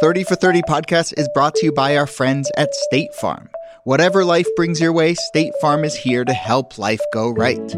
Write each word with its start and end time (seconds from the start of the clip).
30 0.00 0.24
for 0.24 0.34
30 0.34 0.62
podcast 0.62 1.14
is 1.16 1.28
brought 1.34 1.54
to 1.54 1.66
you 1.66 1.72
by 1.72 1.96
our 1.96 2.06
friends 2.06 2.50
at 2.56 2.74
State 2.74 3.14
Farm. 3.14 3.48
Whatever 3.84 4.24
life 4.24 4.48
brings 4.56 4.80
your 4.80 4.92
way, 4.92 5.14
State 5.14 5.52
Farm 5.60 5.84
is 5.84 5.94
here 5.94 6.24
to 6.24 6.32
help 6.32 6.78
life 6.78 7.00
go 7.12 7.30
right. 7.30 7.76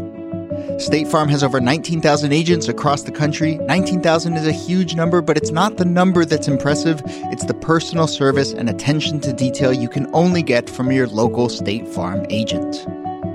State 0.79 1.07
Farm 1.07 1.29
has 1.29 1.43
over 1.43 1.61
19,000 1.61 2.33
agents 2.33 2.67
across 2.67 3.03
the 3.03 3.11
country. 3.11 3.57
19,000 3.57 4.33
is 4.33 4.47
a 4.47 4.51
huge 4.51 4.95
number, 4.95 5.21
but 5.21 5.37
it's 5.37 5.51
not 5.51 5.77
the 5.77 5.85
number 5.85 6.25
that's 6.25 6.47
impressive. 6.47 7.03
It's 7.05 7.45
the 7.45 7.53
personal 7.53 8.07
service 8.07 8.51
and 8.51 8.67
attention 8.67 9.19
to 9.21 9.31
detail 9.31 9.71
you 9.71 9.87
can 9.87 10.09
only 10.15 10.41
get 10.41 10.71
from 10.71 10.91
your 10.91 11.05
local 11.07 11.49
State 11.49 11.87
Farm 11.87 12.25
agent. 12.31 12.83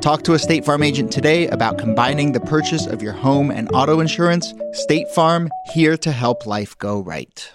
Talk 0.03 0.25
to 0.25 0.35
a 0.35 0.41
State 0.41 0.65
Farm 0.65 0.83
agent 0.83 1.13
today 1.13 1.47
about 1.47 1.79
combining 1.79 2.33
the 2.33 2.41
purchase 2.41 2.89
of 2.89 3.01
your 3.01 3.13
home 3.13 3.53
and 3.53 3.71
auto 3.73 4.01
insurance. 4.01 4.53
State 4.73 5.09
Farm, 5.11 5.49
here 5.73 5.97
to 5.99 6.11
help 6.11 6.47
life 6.47 6.77
go 6.79 7.01
right. 7.01 7.53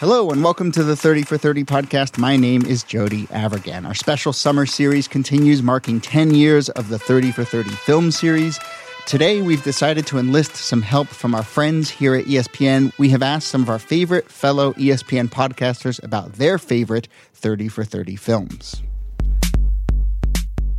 Hello 0.00 0.30
and 0.30 0.44
welcome 0.44 0.70
to 0.70 0.84
the 0.84 0.94
30 0.94 1.24
for 1.24 1.36
30 1.36 1.64
podcast. 1.64 2.18
My 2.18 2.36
name 2.36 2.64
is 2.64 2.84
Jody 2.84 3.26
Avirgan. 3.32 3.84
Our 3.84 3.94
special 3.96 4.32
summer 4.32 4.64
series 4.64 5.08
continues, 5.08 5.60
marking 5.60 6.00
10 6.00 6.34
years 6.34 6.68
of 6.68 6.88
the 6.88 7.00
30 7.00 7.32
for 7.32 7.42
30 7.42 7.70
film 7.70 8.12
series. 8.12 8.60
Today, 9.06 9.42
we've 9.42 9.64
decided 9.64 10.06
to 10.06 10.18
enlist 10.18 10.54
some 10.54 10.82
help 10.82 11.08
from 11.08 11.34
our 11.34 11.42
friends 11.42 11.90
here 11.90 12.14
at 12.14 12.26
ESPN. 12.26 12.92
We 12.96 13.08
have 13.08 13.24
asked 13.24 13.48
some 13.48 13.60
of 13.60 13.68
our 13.68 13.80
favorite 13.80 14.30
fellow 14.30 14.72
ESPN 14.74 15.30
podcasters 15.30 16.00
about 16.04 16.34
their 16.34 16.58
favorite 16.58 17.08
30 17.34 17.66
for 17.66 17.82
30 17.82 18.14
films. 18.14 18.80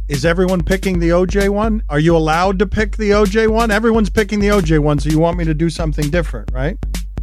Is 0.08 0.24
everyone 0.24 0.63
picking 0.63 0.99
the 0.99 1.10
OJ 1.10 1.49
one? 1.49 1.84
Are 1.90 1.99
you 1.99 2.16
allowed 2.16 2.58
to 2.60 2.66
pick 2.66 2.96
the 2.96 3.10
OJ 3.10 3.49
one? 3.49 3.70
Everyone's 3.70 4.10
picking 4.10 4.40
the 4.40 4.48
OJ 4.48 4.80
one, 4.80 4.98
so 4.98 5.10
you 5.10 5.20
want 5.20 5.38
me 5.38 5.44
to 5.44 5.54
do 5.54 5.70
something 5.70 6.10
different, 6.10 6.52
right? 6.54 6.77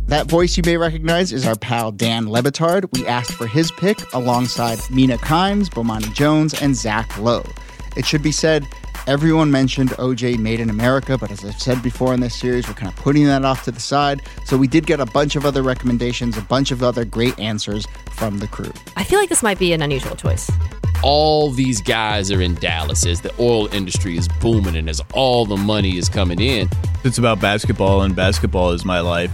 That 0.08 0.28
voice 0.28 0.56
you 0.56 0.62
may 0.64 0.76
recognize 0.76 1.32
is 1.32 1.46
our 1.46 1.56
pal 1.56 1.90
Dan 1.90 2.30
Le 2.30 2.40
Batard. 2.40 2.86
We 2.92 3.04
asked 3.08 3.32
for 3.32 3.48
his 3.48 3.72
pick 3.72 3.98
alongside 4.14 4.78
Mina 4.88 5.18
Kimes, 5.18 5.68
Bomani 5.68 6.14
Jones, 6.14 6.54
and 6.62 6.76
Zach 6.76 7.18
Lowe. 7.18 7.44
It 7.96 8.06
should 8.06 8.22
be 8.22 8.30
said, 8.30 8.64
everyone 9.08 9.50
mentioned 9.50 9.90
OJ 9.90 10.38
Made 10.38 10.60
in 10.60 10.70
America, 10.70 11.18
but 11.18 11.32
as 11.32 11.44
I've 11.44 11.60
said 11.60 11.82
before 11.82 12.14
in 12.14 12.20
this 12.20 12.36
series, 12.36 12.68
we're 12.68 12.74
kind 12.74 12.92
of 12.92 12.94
putting 12.96 13.24
that 13.24 13.44
off 13.44 13.64
to 13.64 13.72
the 13.72 13.80
side. 13.80 14.22
So 14.44 14.56
we 14.56 14.68
did 14.68 14.86
get 14.86 15.00
a 15.00 15.06
bunch 15.06 15.34
of 15.34 15.44
other 15.44 15.62
recommendations, 15.62 16.38
a 16.38 16.42
bunch 16.42 16.70
of 16.70 16.84
other 16.84 17.04
great 17.04 17.36
answers 17.40 17.84
from 18.12 18.38
the 18.38 18.46
crew. 18.46 18.72
I 18.96 19.02
feel 19.02 19.18
like 19.18 19.28
this 19.28 19.42
might 19.42 19.58
be 19.58 19.72
an 19.72 19.82
unusual 19.82 20.14
choice. 20.14 20.48
all 21.02 21.50
these 21.50 21.80
guys 21.82 22.30
are 22.30 22.40
in 22.40 22.54
Dallas 22.54 23.04
as 23.06 23.20
the 23.20 23.32
oil 23.40 23.66
industry 23.74 24.16
is 24.16 24.28
booming 24.40 24.76
and 24.76 24.88
as 24.88 25.00
all 25.14 25.44
the 25.46 25.56
money 25.56 25.98
is 25.98 26.08
coming 26.08 26.40
in. 26.40 26.68
It's 27.04 27.18
about 27.18 27.40
basketball, 27.40 28.02
and 28.02 28.14
basketball 28.16 28.70
is 28.70 28.84
my 28.84 29.00
life. 29.00 29.30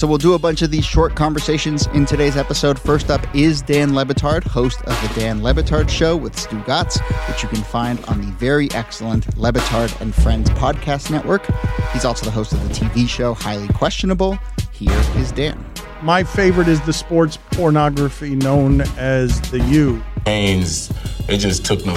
So 0.00 0.06
we'll 0.06 0.16
do 0.16 0.32
a 0.32 0.38
bunch 0.38 0.62
of 0.62 0.70
these 0.70 0.86
short 0.86 1.14
conversations 1.14 1.86
in 1.88 2.06
today's 2.06 2.38
episode. 2.38 2.78
First 2.78 3.10
up 3.10 3.20
is 3.36 3.60
Dan 3.60 3.94
Le 3.94 4.02
Batard, 4.06 4.42
host 4.42 4.80
of 4.84 4.98
the 5.02 5.20
Dan 5.20 5.42
Le 5.42 5.52
Batard 5.52 5.90
Show 5.90 6.16
with 6.16 6.34
Stugotz, 6.36 6.98
which 7.28 7.42
you 7.42 7.50
can 7.50 7.62
find 7.62 8.02
on 8.06 8.18
the 8.18 8.32
very 8.38 8.70
excellent 8.70 9.36
Le 9.36 9.52
Batard 9.52 10.00
and 10.00 10.14
Friends 10.14 10.48
podcast 10.52 11.10
network. 11.10 11.44
He's 11.92 12.06
also 12.06 12.24
the 12.24 12.30
host 12.30 12.54
of 12.54 12.66
the 12.66 12.74
TV 12.74 13.06
show 13.06 13.34
Highly 13.34 13.68
Questionable. 13.74 14.38
Here 14.72 15.04
is 15.16 15.32
Dan. 15.32 15.62
My 16.00 16.24
favorite 16.24 16.68
is 16.68 16.80
the 16.86 16.94
sports 16.94 17.36
pornography 17.50 18.34
known 18.34 18.80
as 18.96 19.38
the 19.50 19.60
U. 19.64 20.02
Haynes, 20.24 20.90
they 21.26 21.36
just 21.36 21.66
took 21.66 21.84
no 21.84 21.94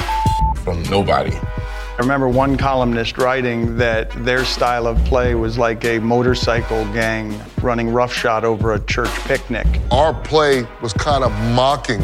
from 0.66 0.84
nobody. 0.84 1.40
I 1.94 1.98
remember 1.98 2.28
one 2.28 2.58
columnist 2.58 3.20
writing 3.20 3.78
that 3.78 4.10
their 4.26 4.46
style 4.46 4.88
of 4.88 4.98
play 5.06 5.36
was 5.36 5.60
like 5.60 5.86
a 5.86 6.00
motorcycle 6.00 6.92
gang 6.92 7.40
running 7.62 7.88
roughshod 7.88 8.44
over 8.44 8.74
a 8.74 8.80
church 8.80 9.12
picnic. 9.26 9.68
Our 9.92 10.12
play 10.24 10.68
was 10.82 10.92
kind 10.94 11.24
of 11.24 11.32
mocking 11.54 12.02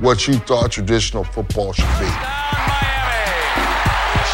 what 0.00 0.26
you 0.26 0.34
thought 0.34 0.72
traditional 0.72 1.22
football 1.22 1.72
should 1.72 1.84
be. 2.00 2.08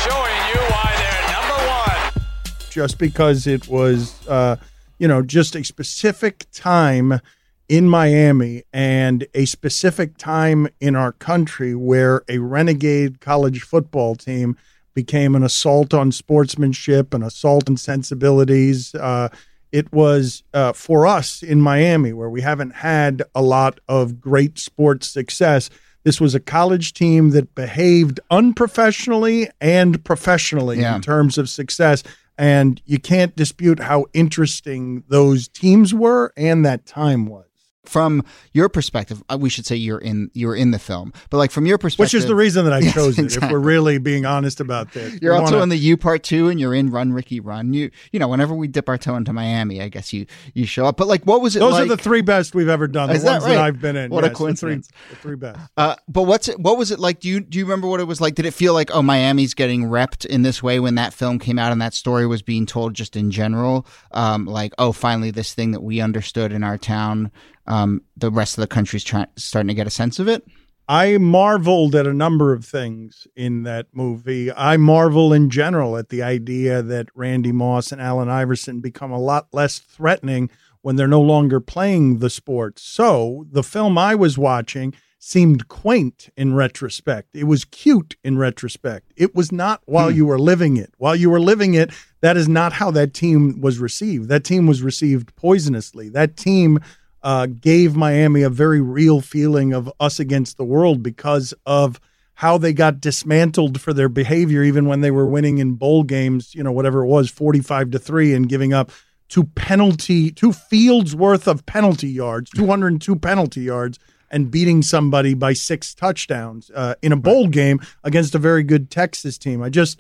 Showing 0.01 0.41
you 0.49 0.61
why 0.73 0.95
they're 0.97 1.33
number 1.35 1.61
one. 1.69 2.25
just 2.71 2.97
because 2.97 3.47
it 3.47 3.69
was, 3.69 4.27
uh, 4.27 4.57
you 4.99 5.07
know, 5.07 5.21
just 5.21 5.55
a 5.55 5.63
specific 5.63 6.47
time 6.51 7.21
in 7.69 7.91
Miami 7.91 8.63
and 8.73 9.27
a 9.35 9.45
specific 9.45 10.17
time 10.17 10.67
in 10.81 10.97
our 10.97 11.13
country 11.13 11.75
where 11.75 12.23
a 12.27 12.39
renegade 12.39 13.21
college 13.21 13.61
football 13.61 14.15
team 14.15 14.57
became 14.95 15.35
an 15.35 15.43
assault 15.43 15.93
on 15.93 16.13
sportsmanship, 16.13 17.13
an 17.15 17.23
assault 17.23 17.69
on 17.69 17.77
sensibilities. 17.77 18.95
Uh, 18.95 19.29
it 19.73 19.93
was 19.93 20.45
uh, 20.55 20.73
for 20.73 21.07
us 21.07 21.43
in 21.43 21.61
Miami, 21.61 22.13
where 22.13 22.31
we 22.31 22.41
haven't 22.41 22.71
had 22.77 23.23
a 23.35 23.43
lot 23.43 23.81
of 23.89 24.21
great 24.21 24.59
sports 24.59 25.09
success. 25.09 25.69
This 26.05 26.21
was 26.21 26.35
a 26.35 26.41
college 26.41 26.93
team 26.93 27.31
that 27.31 27.55
behaved 27.55 28.21
unprofessionally 28.31 29.49
and 29.61 30.03
professionally 30.05 30.81
Yeah. 30.81 30.97
in 30.97 31.03
terms 31.03 31.39
of 31.39 31.49
success. 31.49 32.03
And 32.39 32.81
you 32.85 32.99
can't 32.99 33.35
dispute 33.37 33.81
how 33.81 34.07
interesting 34.13 35.05
those 35.09 35.49
teams 35.49 35.93
were 35.95 36.33
and 36.37 36.65
that 36.65 36.87
time 36.87 37.27
was. 37.27 37.47
From 37.87 38.25
your 38.53 38.69
perspective, 38.69 39.23
uh, 39.29 39.37
we 39.39 39.51
should 39.51 39.67
say 39.67 39.77
you're 39.77 39.99
in 39.99 40.31
you're 40.35 40.57
in 40.57 40.71
the 40.71 40.79
film, 40.79 41.13
but 41.31 41.37
like 41.37 41.51
from 41.51 41.67
your 41.67 41.79
perspective, 41.79 42.13
Which 42.13 42.15
is 42.15 42.27
the 42.27 42.35
reason 42.35 42.65
that 42.65 42.73
I 42.75 42.79
Yes, 42.85 42.95
chose 42.95 43.19
it, 43.19 43.37
if 43.37 43.51
we're 43.51 43.59
really 43.59 43.99
being 43.99 44.25
honest 44.27 44.61
about 44.61 44.93
this. 44.93 45.19
You're 45.21 45.35
also 45.35 45.53
wanna- 45.55 45.63
in 45.65 45.69
the 45.69 45.77
U 45.79 45.97
part 45.97 46.23
two, 46.23 46.49
and 46.49 46.59
you're 46.59 46.75
in 46.75 46.91
Run 46.91 47.13
Ricky 47.13 47.41
Run. 47.41 47.73
You 47.73 47.91
you 48.13 48.19
know 48.19 48.29
whenever 48.29 48.55
we 48.55 48.69
dip 48.69 48.89
our 48.89 48.97
toe 48.99 49.17
into 49.17 49.33
Miami, 49.33 49.83
I 49.83 49.89
guess 49.89 50.13
you 50.13 50.27
you 50.55 50.67
show 50.67 50.87
up. 50.87 50.97
But 50.97 51.09
like, 51.09 51.25
what 51.25 51.41
was 51.41 51.57
it? 51.57 51.61
Those 51.61 51.73
like? 51.75 51.83
are 51.85 51.89
the 51.89 51.97
three 51.97 52.23
best 52.23 52.55
we've 52.55 52.69
ever 52.69 52.87
done. 52.89 53.09
The 53.09 53.17
Is 53.17 53.23
that 53.25 53.43
ones 53.43 53.45
right? 53.55 53.59
I've 53.59 53.81
been 53.81 53.97
in. 53.97 54.11
What 54.11 54.25
a 54.25 54.29
Yes, 54.29 54.33
the 54.33 54.37
three- 54.39 54.45
coincidence. 54.47 54.89
The 55.11 55.17
three, 55.17 55.37
best. 55.37 55.61
Uh, 55.77 55.95
but 56.09 56.23
what's 56.23 56.49
it? 56.49 56.59
What 56.59 56.79
was 56.79 56.91
it 56.91 56.99
like? 56.99 57.21
Do 57.21 57.29
you 57.29 57.41
do 57.41 57.59
you 57.59 57.65
remember 57.65 57.87
what 57.89 58.01
it 58.01 58.05
was 58.05 58.21
like? 58.21 58.35
Did 58.35 58.47
it 58.47 58.55
feel 58.55 58.73
like 58.75 58.91
oh 58.95 59.03
Miami's 59.03 59.55
getting 59.55 59.85
repped 59.85 60.25
in 60.25 60.43
this 60.43 60.63
way 60.63 60.81
when 60.81 60.95
that 60.95 61.13
film 61.13 61.39
came 61.39 61.59
out 61.59 61.71
and 61.73 61.81
that 61.83 61.93
story 61.95 62.27
was 62.27 62.41
being 62.43 62.65
told 62.67 62.95
just 62.95 63.15
in 63.17 63.31
general? 63.31 63.87
Um, 64.13 64.47
like 64.47 64.73
oh 64.79 64.93
finally 64.93 65.31
this 65.31 65.53
thing 65.55 65.73
that 65.73 65.83
we 65.83 66.01
understood 66.01 66.53
in 66.53 66.63
our 66.65 66.79
town, 66.79 67.31
um, 67.67 68.03
the 68.17 68.31
rest 68.31 68.57
of 68.57 68.63
the 68.63 68.67
country's 68.67 69.05
trying 69.05 69.27
starting 69.37 69.69
to 69.69 69.75
get 69.75 69.87
a 69.87 69.91
sense 69.91 70.19
of 70.19 70.29
it. 70.29 70.47
I 70.87 71.17
marveled 71.17 71.95
at 71.95 72.07
a 72.07 72.13
number 72.13 72.53
of 72.53 72.65
things 72.65 73.27
in 73.35 73.63
that 73.63 73.87
movie. 73.95 74.53
I 74.53 74.77
marvel 74.77 75.33
in 75.33 75.49
general 75.49 75.97
at 75.97 76.11
the 76.11 76.23
idea 76.23 76.83
that 76.83 77.09
Randy 77.15 77.53
Moss 77.53 77.91
and 77.91 78.03
Allen 78.03 78.29
Iverson 78.29 78.81
become 78.81 79.11
a 79.11 79.19
lot 79.19 79.49
less 79.53 79.79
threatening 79.79 80.51
when 80.83 80.97
they're 80.97 81.09
no 81.09 81.23
longer 81.23 81.59
playing 81.61 82.19
the 82.19 82.29
sport. 82.29 82.79
So 82.79 83.47
the 83.51 83.63
film 83.63 83.97
I 83.97 84.15
was 84.15 84.37
watching 84.37 84.93
seemed 85.19 85.69
quaint 85.69 86.29
in 86.37 86.55
retrospect. 86.55 87.35
It 87.35 87.45
was 87.45 87.65
cute 87.65 88.17
in 88.23 88.37
retrospect. 88.37 89.11
It 89.17 89.35
was 89.35 89.51
not 89.51 89.81
while 89.87 90.11
you 90.11 90.27
were 90.27 90.39
living 90.39 90.77
it. 90.77 90.93
While 90.99 91.17
you 91.17 91.31
were 91.31 91.41
living 91.41 91.73
it, 91.73 91.91
that 92.21 92.37
is 92.37 92.47
not 92.47 92.75
how 92.75 92.91
that 92.91 93.15
team 93.15 93.59
was 93.63 93.79
received. 93.79 94.29
That 94.29 94.45
team 94.45 94.67
was 94.67 94.83
received 94.83 95.35
poisonously. 95.35 96.13
That 96.13 96.37
team 96.37 96.79
uh, 97.25 97.47
gave 97.47 97.97
Miami 97.97 98.43
a 98.43 98.51
very 98.51 98.83
real 98.83 99.21
feeling 99.23 99.73
of 99.73 99.91
us 99.99 100.21
against 100.21 100.59
the 100.59 100.65
world 100.65 101.03
because 101.03 101.55
of 101.65 101.99
how 102.35 102.59
they 102.59 102.73
got 102.73 103.01
dismantled 103.01 103.81
for 103.81 103.95
their 103.95 104.11
behavior, 104.11 104.63
even 104.63 104.87
when 104.87 105.01
they 105.01 105.11
were 105.11 105.27
winning 105.27 105.59
in 105.59 105.73
bowl 105.73 106.03
games, 106.03 106.55
you 106.55 106.63
know, 106.63 106.73
whatever 106.73 107.03
it 107.03 107.07
was, 107.07 107.31
45 107.31 107.93
to 107.93 107.99
3, 107.99 108.35
and 108.35 108.49
giving 108.49 108.75
up 108.75 108.93
two 109.29 109.45
penalty, 109.45 110.31
two 110.31 110.53
fields 110.53 111.17
worth 111.17 111.49
of 111.49 111.65
penalty 111.65 112.09
yards, 112.09 112.51
202 112.51 113.17
penalty 113.17 113.63
yards, 113.63 113.99
and 114.31 114.51
beating 114.51 114.83
somebody 114.83 115.33
by 115.33 115.55
six 115.55 115.95
touchdowns 115.95 116.71
uh, 116.75 116.95
in 117.01 117.13
a 117.13 117.17
bowl 117.17 117.47
game 117.47 117.81
against 118.03 118.35
a 118.35 118.39
very 118.39 118.65
good 118.65 118.91
Texas 118.91 119.39
team. 119.39 119.63
I 119.63 119.71
just, 119.71 119.99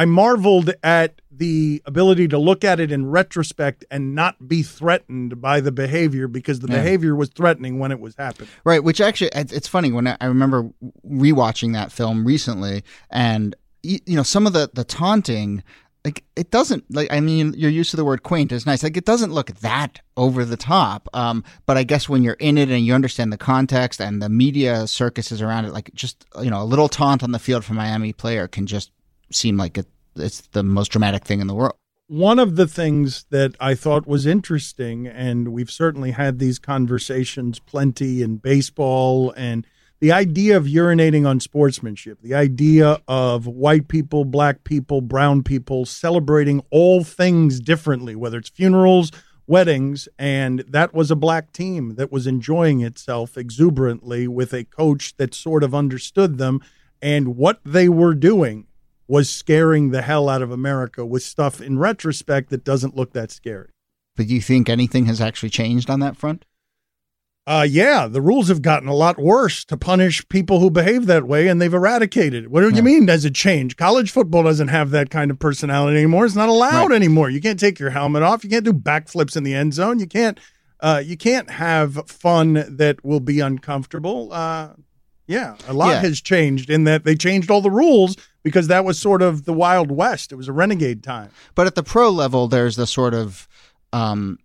I 0.00 0.06
marveled 0.06 0.72
at 0.82 1.20
the 1.30 1.82
ability 1.84 2.26
to 2.28 2.38
look 2.38 2.64
at 2.64 2.80
it 2.80 2.90
in 2.90 3.10
retrospect 3.10 3.84
and 3.90 4.14
not 4.14 4.48
be 4.48 4.62
threatened 4.62 5.42
by 5.42 5.60
the 5.60 5.70
behavior 5.72 6.26
because 6.26 6.60
the 6.60 6.68
Yeah. 6.68 6.78
behavior 6.78 7.14
was 7.14 7.28
threatening 7.28 7.78
when 7.78 7.92
it 7.92 8.00
was 8.00 8.14
happening. 8.16 8.48
Right, 8.64 8.82
which 8.82 8.98
actually 9.02 9.30
it's 9.34 9.68
funny 9.68 9.92
when 9.92 10.06
I 10.06 10.24
remember 10.24 10.70
rewatching 11.06 11.74
that 11.74 11.92
film 11.92 12.24
recently, 12.26 12.82
and 13.10 13.54
you 13.82 14.16
know 14.16 14.22
some 14.22 14.46
of 14.46 14.54
the 14.54 14.70
the 14.72 14.84
taunting, 14.84 15.62
like 16.02 16.24
it 16.34 16.50
doesn't 16.50 16.84
like 16.94 17.12
I 17.12 17.20
mean 17.20 17.52
you're 17.54 17.70
used 17.70 17.90
to 17.90 17.98
the 17.98 18.04
word 18.06 18.22
quaint 18.22 18.52
is 18.52 18.64
nice, 18.64 18.82
like 18.82 18.96
it 18.96 19.04
doesn't 19.04 19.34
look 19.34 19.50
that 19.60 20.00
over 20.16 20.46
the 20.46 20.56
top. 20.56 21.10
Um, 21.12 21.44
but 21.66 21.76
I 21.76 21.82
guess 21.84 22.08
when 22.08 22.22
you're 22.22 22.40
in 22.48 22.56
it 22.56 22.70
and 22.70 22.86
you 22.86 22.94
understand 22.94 23.34
the 23.34 23.36
context 23.52 24.00
and 24.00 24.22
the 24.22 24.30
media 24.30 24.86
circuses 24.86 25.42
around 25.42 25.66
it, 25.66 25.74
like 25.74 25.90
just 25.94 26.24
you 26.42 26.48
know 26.48 26.62
a 26.62 26.64
little 26.72 26.88
taunt 26.88 27.22
on 27.22 27.32
the 27.32 27.38
field 27.38 27.66
from 27.66 27.76
Miami 27.76 28.14
player 28.14 28.48
can 28.48 28.66
just 28.66 28.90
seem 29.30 29.56
like 29.56 29.78
it, 29.78 29.86
it's 30.16 30.40
the 30.48 30.62
most 30.62 30.88
dramatic 30.88 31.24
thing 31.24 31.40
in 31.40 31.46
the 31.46 31.54
world. 31.54 31.74
One 32.08 32.40
of 32.40 32.56
the 32.56 32.66
things 32.66 33.24
that 33.30 33.54
I 33.60 33.74
thought 33.74 34.06
was 34.06 34.26
interesting, 34.26 35.06
and 35.06 35.48
we've 35.48 35.70
certainly 35.70 36.10
had 36.10 36.38
these 36.38 36.58
conversations 36.58 37.60
plenty 37.60 38.20
in 38.20 38.38
baseball 38.38 39.32
and 39.36 39.64
the 40.00 40.12
idea 40.12 40.56
of 40.56 40.64
urinating 40.64 41.26
on 41.26 41.40
sportsmanship, 41.40 42.18
the 42.22 42.34
idea 42.34 43.00
of 43.06 43.46
white 43.46 43.86
people, 43.86 44.24
black 44.24 44.64
people, 44.64 45.02
brown 45.02 45.42
people 45.42 45.84
celebrating 45.84 46.62
all 46.70 47.04
things 47.04 47.60
differently, 47.60 48.16
whether 48.16 48.38
it's 48.38 48.48
funerals, 48.48 49.12
weddings, 49.46 50.08
and 50.18 50.60
that 50.68 50.94
was 50.94 51.10
a 51.10 51.16
black 51.16 51.52
team 51.52 51.96
that 51.96 52.10
was 52.10 52.26
enjoying 52.26 52.80
itself 52.80 53.36
exuberantly 53.36 54.26
with 54.26 54.54
a 54.54 54.64
coach 54.64 55.16
that 55.18 55.34
sort 55.34 55.62
of 55.62 55.74
understood 55.74 56.38
them. 56.38 56.60
And 57.02 57.36
what 57.36 57.60
they 57.64 57.88
were 57.88 58.14
doing 58.14 58.66
was 59.10 59.28
scaring 59.28 59.90
the 59.90 60.02
hell 60.02 60.28
out 60.28 60.40
of 60.40 60.52
America 60.52 61.04
with 61.04 61.24
stuff 61.24 61.60
in 61.60 61.78
retrospect 61.80 62.48
that 62.50 62.62
doesn't 62.62 62.94
look 62.96 63.12
that 63.12 63.32
scary. 63.32 63.70
But 64.16 64.28
do 64.28 64.34
you 64.34 64.40
think 64.40 64.68
anything 64.68 65.06
has 65.06 65.20
actually 65.20 65.50
changed 65.50 65.90
on 65.90 65.98
that 65.98 66.16
front? 66.16 66.44
Uh, 67.44 67.66
yeah, 67.68 68.06
the 68.06 68.20
rules 68.20 68.46
have 68.46 68.62
gotten 68.62 68.88
a 68.88 68.94
lot 68.94 69.18
worse 69.18 69.64
to 69.64 69.76
punish 69.76 70.28
people 70.28 70.60
who 70.60 70.70
behave 70.70 71.06
that 71.06 71.24
way, 71.26 71.48
and 71.48 71.60
they've 71.60 71.74
eradicated 71.74 72.44
it. 72.44 72.50
What 72.52 72.60
do 72.60 72.68
you 72.76 72.82
mean? 72.82 73.06
Does 73.06 73.24
it 73.24 73.34
change? 73.34 73.76
College 73.76 74.12
football 74.12 74.44
doesn't 74.44 74.68
have 74.68 74.90
that 74.90 75.10
kind 75.10 75.30
of 75.32 75.40
personality 75.40 75.96
anymore. 75.96 76.24
It's 76.26 76.36
not 76.36 76.48
allowed 76.48 76.90
Right. 76.90 76.96
anymore. 76.96 77.30
You 77.30 77.40
can't 77.40 77.58
take 77.58 77.80
your 77.80 77.90
helmet 77.90 78.22
off. 78.22 78.44
You 78.44 78.50
can't 78.50 78.64
do 78.64 78.72
backflips 78.72 79.36
in 79.36 79.42
the 79.42 79.54
end 79.54 79.74
zone. 79.74 79.98
You 79.98 80.06
can't. 80.06 80.38
Uh, 80.78 81.02
you 81.04 81.16
can't 81.16 81.50
have 81.50 82.08
fun 82.08 82.64
that 82.76 83.04
will 83.04 83.20
be 83.20 83.40
uncomfortable. 83.40 84.32
Uh, 84.32 84.70
yeah, 85.26 85.56
a 85.66 85.72
lot 85.72 85.90
Yeah. 85.90 86.00
has 86.02 86.20
changed 86.20 86.70
in 86.70 86.84
that 86.84 87.04
they 87.04 87.16
changed 87.16 87.50
all 87.50 87.60
the 87.62 87.70
rules 87.70 88.16
because 88.42 88.68
that 88.68 88.84
was 88.84 88.98
sort 88.98 89.22
of 89.22 89.44
the 89.44 89.52
Wild 89.52 89.90
West. 89.90 90.32
It 90.32 90.36
was 90.36 90.48
a 90.48 90.52
renegade 90.52 91.02
time. 91.02 91.30
But 91.54 91.66
at 91.66 91.74
the 91.74 91.82
pro 91.82 92.10
level, 92.10 92.48
there's 92.48 92.76
the 92.76 92.86
sort 92.86 93.14
of 93.14 93.48
um, 93.92 94.38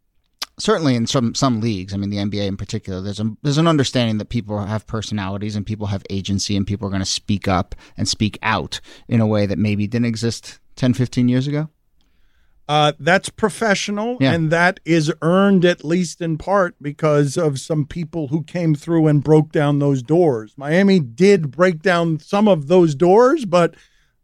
certainly 0.58 0.96
in 0.96 1.08
some 1.08 1.36
some 1.36 1.62
leagues. 1.62 1.94
I 1.94 1.98
mean, 1.98 2.10
the 2.10 2.18
NBA 2.18 2.48
in 2.48 2.58
particular. 2.58 3.02
There's 3.02 3.20
a 3.20 3.36
there's 3.42 3.58
an 3.58 3.68
understanding 3.68 4.18
that 4.18 4.30
people 4.30 4.60
have 4.64 4.88
personalities 4.88 5.56
and 5.56 5.66
people 5.66 5.88
have 5.88 6.04
agency 6.10 6.56
and 6.56 6.66
people 6.66 6.88
are 6.88 6.92
going 6.92 7.02
to 7.02 7.06
speak 7.06 7.48
up 7.48 7.76
and 7.98 8.08
speak 8.08 8.38
out 8.42 8.80
in 9.08 9.20
a 9.20 9.28
way 9.28 9.46
that 9.46 9.58
maybe 9.58 9.88
didn't 9.88 10.06
exist 10.06 10.60
10, 10.76 10.94
15 10.94 11.30
years 11.30 11.48
ago. 11.48 11.70
Uh, 12.68 12.94
that's 13.00 13.30
professional, 13.30 14.18
Yeah. 14.20 14.34
and 14.34 14.50
that 14.52 14.80
is 14.86 15.12
earned 15.22 15.64
at 15.66 15.86
least 15.86 16.20
in 16.20 16.38
part 16.38 16.76
because 16.82 17.38
of 17.38 17.60
some 17.60 17.86
people 17.86 18.30
who 18.30 18.42
came 18.44 18.74
through 18.74 19.06
and 19.08 19.24
broke 19.24 19.52
down 19.52 19.78
those 19.80 20.02
doors. 20.02 20.54
Miami 20.58 21.00
did 21.00 21.52
break 21.52 21.82
down 21.84 22.20
some 22.20 22.48
of 22.48 22.68
those 22.68 22.96
doors, 22.96 23.46
but 23.46 23.76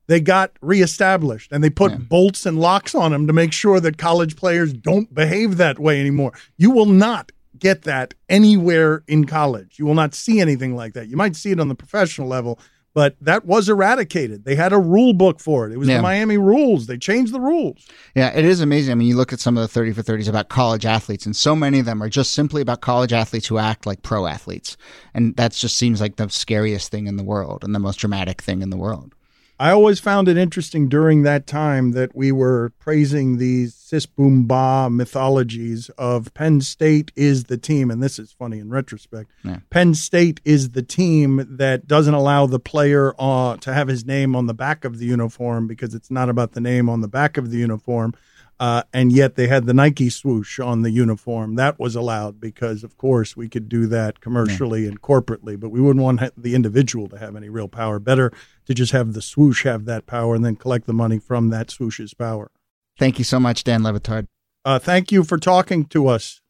they 0.08 0.20
got 0.20 0.52
reestablished 0.62 1.52
and 1.52 1.64
they 1.64 1.70
put 1.70 2.10
bolts 2.10 2.46
and 2.48 2.60
locks 2.60 2.96
on 2.96 3.12
them 3.12 3.28
to 3.28 3.34
make 3.34 3.54
sure 3.54 3.80
that 3.80 3.98
college 4.00 4.36
players 4.36 4.74
don't 4.74 5.14
behave 5.14 5.58
that 5.58 5.78
way 5.78 6.00
anymore. 6.00 6.34
You 6.58 6.72
will 6.72 6.88
not 6.88 7.32
get 7.60 7.84
that 7.84 8.16
anywhere 8.28 9.04
in 9.08 9.26
college. 9.26 9.78
You 9.78 9.86
will 9.86 9.94
not 9.94 10.16
see 10.16 10.40
anything 10.40 10.76
like 10.76 10.94
that. 10.94 11.08
You 11.10 11.16
might 11.16 11.36
see 11.36 11.52
it 11.52 11.60
on 11.60 11.68
the 11.68 11.76
professional 11.76 12.28
level, 12.28 12.60
but 12.94 13.16
that 13.22 13.46
was 13.46 13.70
eradicated. 13.70 14.44
They 14.46 14.56
had 14.56 14.74
a 14.74 14.78
rule 14.78 15.14
book 15.14 15.40
for 15.40 15.66
it. 15.68 15.74
It 15.74 15.78
was 15.78 15.88
Yeah. 15.88 15.98
the 15.98 16.04
Miami 16.04 16.38
rules. 16.38 16.88
They 16.88 16.98
changed 16.98 17.34
the 17.34 17.40
rules. 17.40 17.86
Yeah, 18.16 18.30
it 18.36 18.46
is 18.46 18.62
amazing. 18.62 18.92
I 18.92 18.96
mean, 18.96 19.08
you 19.08 19.16
look 19.16 19.32
at 19.34 19.40
some 19.40 19.58
of 19.58 19.62
the 19.62 19.68
30 19.68 19.94
for 19.94 20.02
30s 20.04 20.28
about 20.28 20.50
college 20.50 20.86
athletes, 20.86 21.26
and 21.26 21.36
so 21.36 21.56
many 21.56 21.80
of 21.80 21.86
them 21.86 22.02
are 22.04 22.10
just 22.10 22.32
simply 22.34 22.62
about 22.62 22.82
college 22.82 23.14
athletes 23.14 23.48
who 23.48 23.58
act 23.58 23.86
like 23.86 24.02
pro 24.04 24.26
athletes. 24.28 24.78
And 25.14 25.36
that 25.38 25.54
just 25.54 25.78
seems 25.78 26.02
like 26.02 26.18
the 26.18 26.30
scariest 26.30 26.92
thing 26.92 27.08
in 27.08 27.16
the 27.18 27.24
world 27.24 27.64
and 27.64 27.74
the 27.74 27.80
most 27.80 27.98
dramatic 27.98 28.42
thing 28.42 28.62
in 28.62 28.70
the 28.70 28.78
world. 28.78 29.14
I 29.62 29.70
always 29.70 30.00
found 30.00 30.28
it 30.28 30.38
interesting 30.38 30.90
during 30.90 31.22
that 31.22 31.46
time 31.46 31.92
that 31.92 32.16
we 32.16 32.32
were 32.32 32.74
praising 32.80 33.38
these 33.38 33.76
sis 33.76 34.08
boom 34.08 34.48
ba 34.48 34.90
mythologies 34.90 35.90
of 36.00 36.34
Penn 36.34 36.62
State 36.62 37.12
is 37.16 37.44
the 37.44 37.60
team, 37.60 37.92
and 37.92 38.02
this 38.02 38.18
is 38.18 38.32
funny 38.32 38.58
in 38.58 38.72
retrospect. 38.72 39.30
Yeah. 39.44 39.60
Penn 39.70 39.94
State 39.94 40.42
is 40.44 40.72
the 40.72 40.82
team 40.82 41.46
that 41.48 41.88
doesn't 41.88 42.16
allow 42.16 42.48
the 42.48 42.60
player 42.60 43.14
uh, 43.20 43.56
to 43.58 43.72
have 43.72 43.88
his 43.88 44.04
name 44.04 44.36
on 44.36 44.48
the 44.48 44.56
back 44.56 44.84
of 44.84 44.98
the 44.98 45.06
uniform 45.06 45.68
because 45.68 45.94
it's 45.94 46.10
not 46.10 46.28
about 46.28 46.54
the 46.54 46.62
name 46.62 46.90
on 46.90 47.02
the 47.02 47.08
back 47.08 47.38
of 47.38 47.52
the 47.52 47.58
uniform. 47.58 48.16
Uh, 48.62 48.84
and 48.94 49.12
yet 49.12 49.34
they 49.34 49.48
had 49.48 49.66
the 49.66 49.74
Nike 49.74 50.08
swoosh 50.08 50.60
on 50.60 50.84
the 50.84 50.92
uniform. 50.92 51.56
That 51.56 51.80
was 51.80 51.96
allowed 51.96 52.40
because, 52.40 52.84
of 52.84 52.96
course, 52.96 53.36
we 53.36 53.50
could 53.50 53.68
do 53.68 53.88
that 53.88 54.22
commercially 54.22 54.86
and 54.86 55.02
corporately, 55.02 55.60
but 55.60 55.70
we 55.70 55.82
wouldn't 55.82 56.04
want 56.04 56.22
the 56.38 56.54
individual 56.54 57.10
to 57.10 57.18
have 57.18 57.36
any 57.36 57.50
real 57.50 57.68
power. 57.68 57.98
Better 57.98 58.32
to 58.68 58.76
just 58.76 58.92
have 58.92 59.14
the 59.14 59.22
swoosh 59.24 59.64
have 59.64 59.86
that 59.86 60.06
power 60.06 60.36
and 60.36 60.46
then 60.46 60.56
collect 60.56 60.86
the 60.86 60.94
money 60.94 61.18
from 61.18 61.50
that 61.50 61.72
swoosh's 61.72 62.14
power. 62.14 62.52
Thank 63.00 63.18
you 63.18 63.26
so 63.26 63.40
much, 63.40 63.64
Dan 63.64 63.82
Le 63.82 64.00
Batard. 64.00 64.28
Uh, 64.64 64.78
thank 64.78 65.12
you 65.12 65.24
for 65.24 65.40
talking 65.40 65.86
to 65.86 66.08
us. 66.08 66.41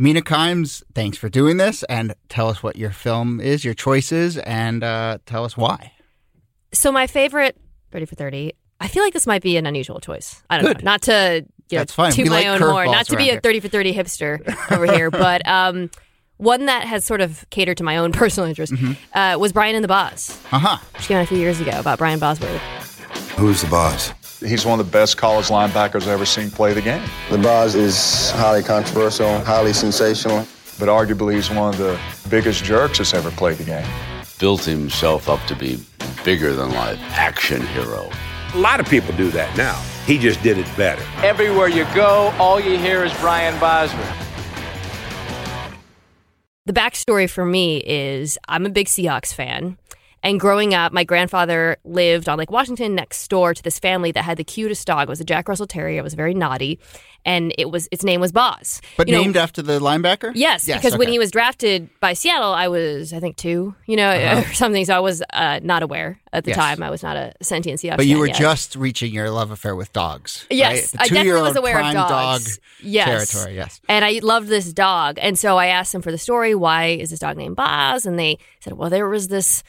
Mina 0.00 0.22
Kimes, 0.22 0.82
thanks 0.94 1.18
for 1.18 1.28
doing 1.28 1.58
this, 1.58 1.82
and 1.82 2.14
tell 2.30 2.48
us 2.48 2.62
what 2.62 2.76
your 2.76 2.90
film 2.90 3.38
is, 3.38 3.66
your 3.66 3.74
choices, 3.74 4.38
and 4.38 4.82
uh, 4.82 5.18
tell 5.26 5.44
us 5.44 5.58
why. 5.58 5.92
So 6.72 6.90
my 6.90 7.06
favorite 7.06 7.58
30 7.92 8.06
for 8.06 8.14
30. 8.14 8.54
I 8.80 8.88
feel 8.88 9.02
like 9.02 9.12
this 9.12 9.26
might 9.26 9.42
be 9.42 9.58
an 9.58 9.66
unusual 9.66 10.00
choice. 10.00 10.42
I 10.48 10.56
don't 10.56 10.66
Good. 10.68 10.78
know. 10.84 10.90
Not 10.90 11.02
to 11.02 11.44
you 11.68 11.76
know, 11.76 11.80
That's 11.82 11.92
fine. 11.92 12.12
toot 12.12 12.22
We 12.24 12.30
my 12.30 12.36
like 12.36 12.46
own 12.46 12.60
horn, 12.62 12.90
not 12.90 13.04
to 13.08 13.12
be 13.12 13.24
around 13.24 13.28
a 13.28 13.32
here. 13.32 13.40
30 13.42 13.60
for 13.60 13.68
30 13.68 13.92
hipster 13.94 14.72
over 14.72 14.86
here, 14.90 15.10
but 15.26 15.46
um, 15.46 15.90
one 16.38 16.64
that 16.64 16.84
has 16.84 17.04
sort 17.04 17.20
of 17.20 17.44
catered 17.50 17.76
to 17.76 17.84
my 17.84 17.98
own 17.98 18.10
personal 18.22 18.48
interest 18.48 18.72
Mm-hmm. 18.72 18.92
uh, 19.18 19.36
was 19.38 19.52
Brian 19.52 19.74
and 19.74 19.84
the 19.84 19.88
Boz, 19.88 20.30
Uh 20.50 20.58
huh. 20.60 20.76
which 20.94 21.08
came 21.08 21.18
out 21.18 21.24
a 21.24 21.26
few 21.26 21.36
years 21.36 21.60
ago 21.60 21.78
about 21.78 21.98
Brian 21.98 22.18
Bosworth. 22.18 22.58
Who's 23.36 23.60
the 23.60 23.68
boss? 23.68 24.12
He's 24.40 24.64
one 24.64 24.80
of 24.80 24.86
the 24.86 24.90
best 24.90 25.18
college 25.18 25.46
linebackers 25.48 26.02
I've 26.02 26.08
ever 26.08 26.24
seen 26.24 26.50
play 26.50 26.72
the 26.72 26.80
game. 26.80 27.02
The 27.30 27.38
boss 27.38 27.74
is 27.74 28.30
highly 28.30 28.62
controversial, 28.62 29.38
highly 29.40 29.74
sensational. 29.74 30.46
But 30.78 30.88
arguably, 30.88 31.34
he's 31.34 31.50
one 31.50 31.74
of 31.74 31.78
the 31.78 32.00
biggest 32.30 32.64
jerks 32.64 32.98
that's 32.98 33.12
ever 33.12 33.30
played 33.30 33.58
the 33.58 33.64
game. 33.64 33.86
built 34.38 34.64
himself 34.64 35.28
up 35.28 35.44
to 35.46 35.54
be 35.54 35.78
bigger 36.24 36.54
than 36.54 36.70
life 36.70 36.98
action 37.10 37.60
hero. 37.68 38.08
A 38.54 38.58
lot 38.58 38.80
of 38.80 38.88
people 38.88 39.14
do 39.16 39.30
that 39.30 39.54
now. 39.56 39.78
He 40.06 40.18
just 40.18 40.42
did 40.42 40.56
it 40.56 40.66
better. 40.76 41.04
Everywhere 41.22 41.68
you 41.68 41.84
go, 41.94 42.34
all 42.38 42.58
you 42.58 42.78
hear 42.78 43.04
is 43.04 43.12
Brian 43.20 43.58
Bosworth. 43.60 44.16
The 46.64 46.72
backstory 46.72 47.28
for 47.28 47.44
me 47.44 47.82
is 47.84 48.38
I'm 48.48 48.64
a 48.64 48.70
big 48.70 48.86
Seahawks 48.86 49.34
fan. 49.34 49.76
And 50.22 50.38
growing 50.38 50.74
up, 50.74 50.92
my 50.92 51.04
grandfather 51.04 51.78
lived 51.84 52.28
on 52.28 52.36
Lake 52.38 52.50
Washington 52.50 52.94
next 52.94 53.26
door 53.28 53.54
to 53.54 53.62
this 53.62 53.78
family 53.78 54.12
that 54.12 54.22
had 54.22 54.36
the 54.36 54.44
cutest 54.44 54.86
dog. 54.86 55.08
It 55.08 55.08
was 55.08 55.20
a 55.20 55.24
Jack 55.24 55.48
Russell 55.48 55.66
Terrier. 55.66 55.98
It 56.00 56.04
was 56.04 56.14
very 56.14 56.34
naughty. 56.34 56.78
And 57.24 57.54
it 57.58 57.70
was 57.70 57.86
its 57.92 58.02
name 58.02 58.20
was 58.20 58.32
Boz. 58.32 58.80
But 58.96 59.06
You 59.08 59.14
know, 59.14 59.20
named 59.22 59.36
after 59.36 59.60
the 59.60 59.78
linebacker? 59.78 60.32
Yes, 60.34 60.64
because 60.64 60.96
when 60.96 61.08
he 61.08 61.18
was 61.18 61.30
drafted 61.30 61.90
by 62.00 62.14
Seattle, 62.14 62.52
I 62.52 62.68
was, 62.68 63.12
I 63.12 63.20
think, 63.20 63.36
two, 63.36 63.74
you 63.86 63.96
know, 63.96 64.08
Uh-huh. 64.08 64.40
or 64.50 64.54
something. 64.54 64.84
So 64.86 64.96
I 64.96 65.00
was 65.00 65.22
uh, 65.32 65.60
not 65.62 65.82
aware 65.82 66.18
at 66.32 66.44
the 66.44 66.50
Yes. 66.52 66.56
time. 66.58 66.82
I 66.82 66.88
was 66.88 67.02
not 67.02 67.16
a 67.18 67.32
sentient 67.42 67.78
Seahawks 67.80 67.98
But 67.98 68.06
you 68.06 68.18
were 68.18 68.26
yet. 68.28 68.36
just 68.36 68.74
reaching 68.74 69.12
your 69.12 69.30
love 69.30 69.50
affair 69.50 69.76
with 69.76 69.92
dogs. 69.92 70.46
Yes, 70.50 70.94
right? 70.94 71.02
I 71.02 71.08
definitely 71.08 71.42
was 71.42 71.56
aware 71.56 71.78
of 71.78 71.92
dogs. 71.92 72.56
dog 72.56 72.64
yes. 72.82 73.32
territory. 73.32 73.56
Yes. 73.56 73.80
And 73.88 74.02
I 74.02 74.20
loved 74.22 74.48
this 74.48 74.72
dog. 74.72 75.18
And 75.20 75.38
so 75.38 75.58
I 75.58 75.66
asked 75.66 75.92
them 75.92 76.00
for 76.00 76.10
the 76.10 76.18
story. 76.18 76.54
Why 76.54 76.86
is 76.86 77.10
this 77.10 77.18
dog 77.18 77.36
named 77.36 77.56
Boz? 77.56 78.06
And 78.06 78.18
they 78.18 78.38
said, 78.60 78.74
well, 78.74 78.88
there 78.88 79.08
was 79.08 79.28
this 79.28 79.62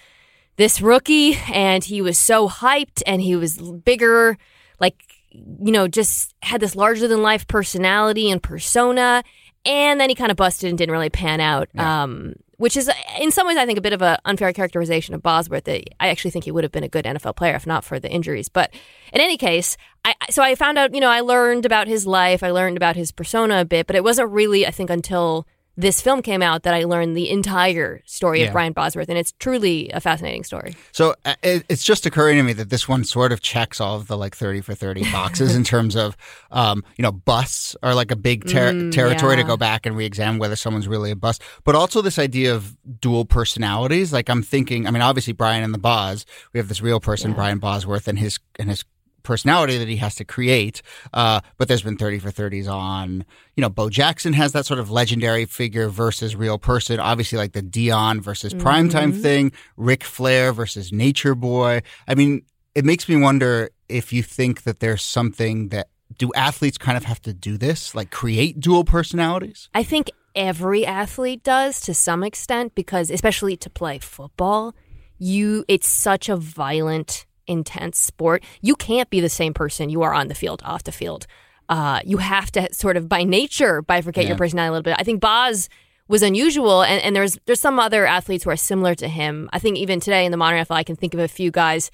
this 0.57 0.81
rookie 0.81 1.37
and 1.51 1.83
he 1.83 2.01
was 2.01 2.17
so 2.17 2.47
hyped 2.47 3.01
and 3.05 3.21
he 3.21 3.35
was 3.35 3.57
bigger, 3.57 4.37
like, 4.79 4.95
you 5.31 5.71
know, 5.71 5.87
just 5.87 6.35
had 6.41 6.61
this 6.61 6.75
larger 6.75 7.07
than 7.07 7.21
life 7.21 7.47
personality 7.47 8.29
and 8.29 8.43
persona. 8.43 9.23
And 9.65 9.99
then 9.99 10.09
he 10.09 10.15
kind 10.15 10.31
of 10.31 10.37
busted 10.37 10.69
and 10.69 10.77
didn't 10.77 10.91
really 10.91 11.09
pan 11.09 11.39
out. 11.39 11.69
Um, 11.77 12.33
which 12.61 12.77
is, 12.77 12.91
in 13.19 13.31
some 13.31 13.47
ways, 13.47 13.57
I 13.57 13.65
think 13.65 13.79
a 13.79 13.81
bit 13.81 13.91
of 13.91 14.03
an 14.03 14.19
unfair 14.23 14.53
characterization 14.53 15.15
of 15.15 15.23
Bosworth. 15.23 15.63
That 15.63 15.81
I 15.99 16.09
actually 16.09 16.29
think 16.29 16.45
he 16.45 16.51
would 16.51 16.63
have 16.63 16.71
been 16.71 16.83
a 16.83 16.87
good 16.87 17.05
NFL 17.05 17.35
player 17.35 17.55
if 17.55 17.65
not 17.65 17.83
for 17.83 17.99
the 17.99 18.07
injuries. 18.07 18.49
But 18.49 18.71
in 19.11 19.19
any 19.19 19.35
case, 19.35 19.77
I 20.05 20.13
so 20.29 20.43
I 20.43 20.53
found 20.53 20.77
out, 20.77 20.93
you 20.93 20.99
know, 21.01 21.09
I 21.09 21.21
learned 21.21 21.65
about 21.65 21.87
his 21.87 22.05
life, 22.05 22.43
I 22.43 22.51
learned 22.51 22.77
about 22.77 22.95
his 22.95 23.11
persona 23.11 23.61
a 23.61 23.65
bit, 23.65 23.87
but 23.87 23.95
it 23.95 24.03
wasn't 24.03 24.29
really, 24.29 24.67
I 24.67 24.69
think, 24.69 24.91
until 24.91 25.47
this 25.81 25.99
film 26.01 26.21
came 26.21 26.41
out 26.41 26.63
that 26.63 26.73
I 26.73 26.83
learned 26.85 27.17
the 27.17 27.29
entire 27.29 28.01
story 28.05 28.41
Yeah. 28.41 28.47
of 28.47 28.53
Brian 28.53 28.73
Bosworth, 28.73 29.09
and 29.09 29.17
it's 29.17 29.33
truly 29.39 29.89
a 29.89 29.99
fascinating 29.99 30.43
story. 30.43 30.75
So 30.91 31.15
uh, 31.25 31.35
it, 31.43 31.65
it's 31.69 31.83
just 31.83 32.05
occurring 32.05 32.37
to 32.37 32.43
me 32.43 32.53
that 32.53 32.69
this 32.69 32.87
one 32.87 33.03
sort 33.03 33.31
of 33.31 33.41
checks 33.41 33.81
all 33.81 33.95
of 33.97 34.07
the 34.07 34.17
like 34.17 34.35
30 34.35 34.61
for 34.61 34.75
30 34.75 35.11
boxes 35.11 35.55
in 35.55 35.63
terms 35.73 35.95
of, 35.95 36.15
um, 36.51 36.83
you 36.97 37.03
know, 37.03 37.11
busts 37.11 37.75
are 37.83 37.95
like 37.95 38.11
a 38.11 38.15
big 38.15 38.47
ter- 38.47 38.71
Mm, 38.71 38.91
territory 38.91 39.35
to 39.37 39.43
go 39.43 39.57
back 39.57 39.85
and 39.85 39.97
re-examine 39.97 40.39
whether 40.39 40.55
someone's 40.55 40.87
really 40.87 41.11
a 41.11 41.15
bust. 41.15 41.41
But 41.63 41.75
also 41.75 42.01
this 42.01 42.19
idea 42.19 42.53
of 42.55 42.77
dual 42.99 43.25
personalities. 43.25 44.13
Like 44.13 44.29
I'm 44.29 44.43
thinking, 44.43 44.87
I 44.87 44.91
mean, 44.91 45.01
obviously 45.01 45.33
Brian 45.33 45.63
and 45.63 45.73
the 45.73 45.77
Boz, 45.79 46.25
we 46.53 46.59
have 46.59 46.67
this 46.67 46.81
real 46.81 46.99
person, 46.99 47.33
Brian 47.33 47.59
Bosworth, 47.59 48.07
and 48.07 48.19
his 48.19 48.39
and 48.59 48.69
his 48.69 48.85
personality 49.23 49.77
that 49.77 49.87
he 49.87 49.97
has 49.97 50.15
to 50.15 50.25
create. 50.25 50.81
Uh, 51.13 51.41
but 51.57 51.67
there's 51.67 51.81
been 51.81 51.97
30 51.97 52.19
for 52.19 52.31
30s 52.31 52.67
on, 52.67 53.25
you 53.55 53.61
know, 53.61 53.69
Bo 53.69 53.89
Jackson 53.89 54.33
has 54.33 54.51
that 54.53 54.65
sort 54.65 54.79
of 54.79 54.89
legendary 54.91 55.45
figure 55.45 55.89
versus 55.89 56.35
real 56.35 56.57
person. 56.57 56.99
Obviously, 56.99 57.37
like 57.37 57.53
the 57.53 57.61
Deion 57.61 58.21
versus 58.21 58.53
primetime 58.53 59.11
Mhm. 59.13 59.21
thing, 59.21 59.51
Ric 59.77 60.03
Flair 60.03 60.53
versus 60.53 60.91
Nature 60.91 61.35
Boy. 61.35 61.81
I 62.07 62.15
mean, 62.15 62.43
it 62.75 62.85
makes 62.85 63.07
me 63.09 63.15
wonder 63.17 63.69
if 63.89 64.13
you 64.13 64.23
think 64.23 64.63
that 64.63 64.79
there's 64.79 65.01
something 65.03 65.69
that 65.69 65.87
do 66.17 66.31
athletes 66.35 66.77
kind 66.77 66.97
of 66.97 67.05
have 67.05 67.21
to 67.21 67.33
do 67.33 67.57
this, 67.57 67.95
like 67.95 68.11
create 68.11 68.59
dual 68.59 68.83
personalities? 68.83 69.69
I 69.73 69.83
think 69.83 70.11
every 70.35 70.85
athlete 70.85 71.43
does 71.43 71.79
to 71.81 71.93
some 71.93 72.23
extent 72.23 72.75
because 72.75 73.09
especially 73.09 73.55
to 73.57 73.69
play 73.69 73.97
football, 73.99 74.75
you 75.17 75.63
it's 75.67 75.87
such 75.87 76.29
a 76.29 76.35
violent, 76.35 77.25
intense 77.51 77.97
sport. 77.99 78.43
You 78.61 78.75
can't 78.75 79.09
be 79.09 79.19
the 79.19 79.29
same 79.29 79.53
person 79.53 79.89
you 79.89 80.01
are 80.01 80.13
on 80.13 80.27
the 80.29 80.35
field, 80.35 80.61
off 80.65 80.83
the 80.83 80.91
field. 80.91 81.27
Uh, 81.69 81.99
you 82.05 82.17
have 82.17 82.51
to 82.53 82.73
sort 82.73 82.97
of 82.97 83.07
by 83.07 83.23
nature 83.23 83.81
bifurcate 83.83 84.23
Yeah. 84.23 84.29
your 84.29 84.37
personality 84.37 84.69
a 84.69 84.71
little 84.71 84.83
bit. 84.83 84.95
I 84.99 85.03
think 85.03 85.21
Boz 85.21 85.69
was 86.07 86.23
unusual 86.23 86.81
and, 86.83 87.01
and 87.01 87.15
there's 87.15 87.37
there's 87.45 87.59
some 87.61 87.79
other 87.79 88.05
athletes 88.05 88.43
who 88.43 88.49
are 88.49 88.57
similar 88.57 88.95
to 88.95 89.07
him. 89.07 89.49
I 89.53 89.59
think 89.59 89.77
even 89.77 89.99
today 90.01 90.25
in 90.25 90.31
the 90.31 90.37
modern 90.37 90.59
NFL 90.65 90.75
I 90.75 90.83
can 90.83 90.95
think 90.97 91.13
of 91.13 91.19
a 91.21 91.27
few 91.29 91.51
guys 91.51 91.89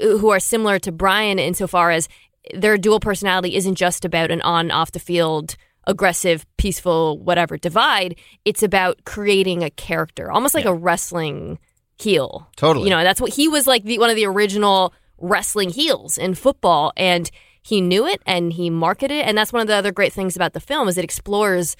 who 0.00 0.28
are 0.30 0.40
similar 0.40 0.78
to 0.80 0.92
Brian 0.92 1.38
insofar 1.38 1.90
as 1.90 2.08
their 2.52 2.76
dual 2.76 3.00
personality 3.00 3.56
isn't 3.56 3.76
just 3.76 4.04
about 4.04 4.30
an 4.30 4.42
on 4.42 4.70
off 4.70 4.92
the 4.92 4.98
field 4.98 5.56
aggressive 5.86 6.44
peaceful 6.58 7.18
whatever 7.18 7.56
divide 7.56 8.16
it's 8.44 8.62
about 8.62 9.04
creating 9.04 9.62
a 9.62 9.70
character 9.70 10.30
almost 10.32 10.54
like 10.54 10.64
a 10.64 10.74
wrestling 10.74 11.58
heel 11.98 12.48
Totally. 12.56 12.88
you 12.88 12.90
know 12.90 13.02
that's 13.02 13.20
what 13.20 13.32
he 13.34 13.48
was 13.48 13.66
like 13.66 13.84
the 13.84 13.98
one 13.98 14.10
of 14.10 14.16
the 14.16 14.26
original 14.26 14.92
wrestling 15.18 15.70
heels 15.70 16.18
in 16.18 16.34
football 16.34 16.92
and 16.96 17.30
he 17.62 17.80
knew 17.80 18.06
it 18.06 18.20
and 18.26 18.52
he 18.52 18.68
marketed 18.68 19.18
it 19.18 19.26
and 19.26 19.38
that's 19.38 19.52
one 19.52 19.62
of 19.62 19.68
the 19.68 19.74
other 19.74 19.92
great 19.92 20.12
things 20.12 20.36
about 20.36 20.52
the 20.52 20.60
film 20.60 20.88
is 20.88 20.98
it 20.98 21.04
explores 21.04 21.76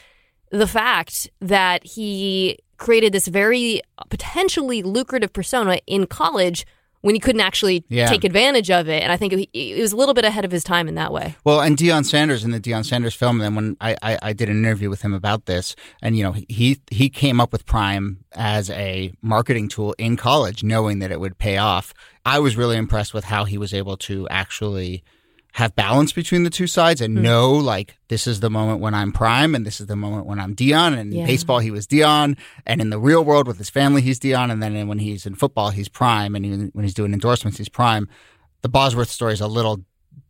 the 0.50 0.66
fact 0.66 1.28
that 1.40 1.84
he 1.84 2.58
created 2.76 3.12
this 3.12 3.26
very 3.26 3.80
potentially 4.08 4.82
lucrative 4.82 5.32
persona 5.32 5.78
in 5.86 6.06
college 6.06 6.64
when 7.04 7.14
he 7.14 7.18
couldn't 7.20 7.42
actually 7.42 7.84
Yeah. 7.90 8.06
take 8.08 8.24
advantage 8.24 8.70
of 8.70 8.88
it. 8.88 9.02
And 9.02 9.12
I 9.12 9.18
think 9.18 9.34
it, 9.34 9.48
it 9.52 9.78
was 9.80 9.92
a 9.92 9.96
little 9.96 10.14
bit 10.14 10.24
ahead 10.24 10.46
of 10.46 10.50
his 10.50 10.64
time 10.64 10.88
in 10.88 10.94
that 10.94 11.12
way. 11.12 11.36
Well, 11.44 11.60
and 11.60 11.76
Deion 11.76 12.06
Sanders 12.06 12.44
in 12.44 12.50
the 12.50 12.58
Deion 12.58 12.82
Sanders 12.82 13.14
film, 13.14 13.38
then 13.38 13.54
when 13.54 13.76
I, 13.78 13.94
I, 14.02 14.18
I 14.22 14.32
did 14.32 14.48
an 14.48 14.56
interview 14.64 14.88
with 14.88 15.02
him 15.02 15.12
about 15.12 15.44
this, 15.44 15.76
and 16.00 16.16
you 16.16 16.22
know 16.24 16.32
he 16.48 16.78
he 16.90 17.10
came 17.10 17.40
up 17.42 17.52
with 17.52 17.66
Prime 17.66 18.24
as 18.32 18.70
a 18.70 19.12
marketing 19.20 19.68
tool 19.68 19.94
in 19.98 20.16
college, 20.16 20.64
knowing 20.64 20.98
that 21.00 21.12
it 21.12 21.20
would 21.20 21.36
pay 21.36 21.58
off. 21.58 21.92
I 22.24 22.38
was 22.38 22.56
really 22.56 22.78
impressed 22.78 23.12
with 23.12 23.24
how 23.24 23.44
he 23.44 23.58
was 23.58 23.74
able 23.74 23.98
to 23.98 24.26
actually 24.30 25.04
have 25.58 25.74
balance 25.76 26.12
between 26.12 26.42
the 26.42 26.50
two 26.50 26.66
sides 26.66 27.00
and 27.00 27.16
Hmm. 27.16 27.22
know 27.22 27.52
like 27.52 27.96
this 28.08 28.26
is 28.26 28.40
the 28.40 28.50
moment 28.50 28.80
when 28.80 28.92
I'm 28.92 29.12
Prime 29.12 29.54
and 29.54 29.64
this 29.64 29.80
is 29.80 29.86
the 29.86 29.94
moment 29.96 30.26
when 30.26 30.40
I'm 30.40 30.54
Deion. 30.56 30.98
And 30.98 31.12
Yeah. 31.12 31.20
in 31.20 31.26
baseball 31.26 31.60
he 31.60 31.70
was 31.70 31.86
Deion, 31.86 32.36
and 32.66 32.80
in 32.80 32.90
the 32.90 32.98
real 32.98 33.24
world 33.24 33.46
with 33.46 33.58
his 33.58 33.70
family 33.70 34.02
he's 34.02 34.18
Deion, 34.18 34.50
and 34.50 34.60
then 34.62 34.88
when 34.88 34.98
he's 34.98 35.26
in 35.26 35.34
football 35.36 35.70
he's 35.70 35.88
Prime, 35.88 36.34
and 36.34 36.44
even 36.44 36.70
when 36.72 36.84
he's 36.84 36.94
doing 36.94 37.12
endorsements 37.12 37.58
he's 37.58 37.68
Prime. 37.68 38.08
The 38.62 38.68
Bosworth 38.68 39.10
story 39.10 39.32
is 39.34 39.40
a 39.40 39.46
little 39.46 39.84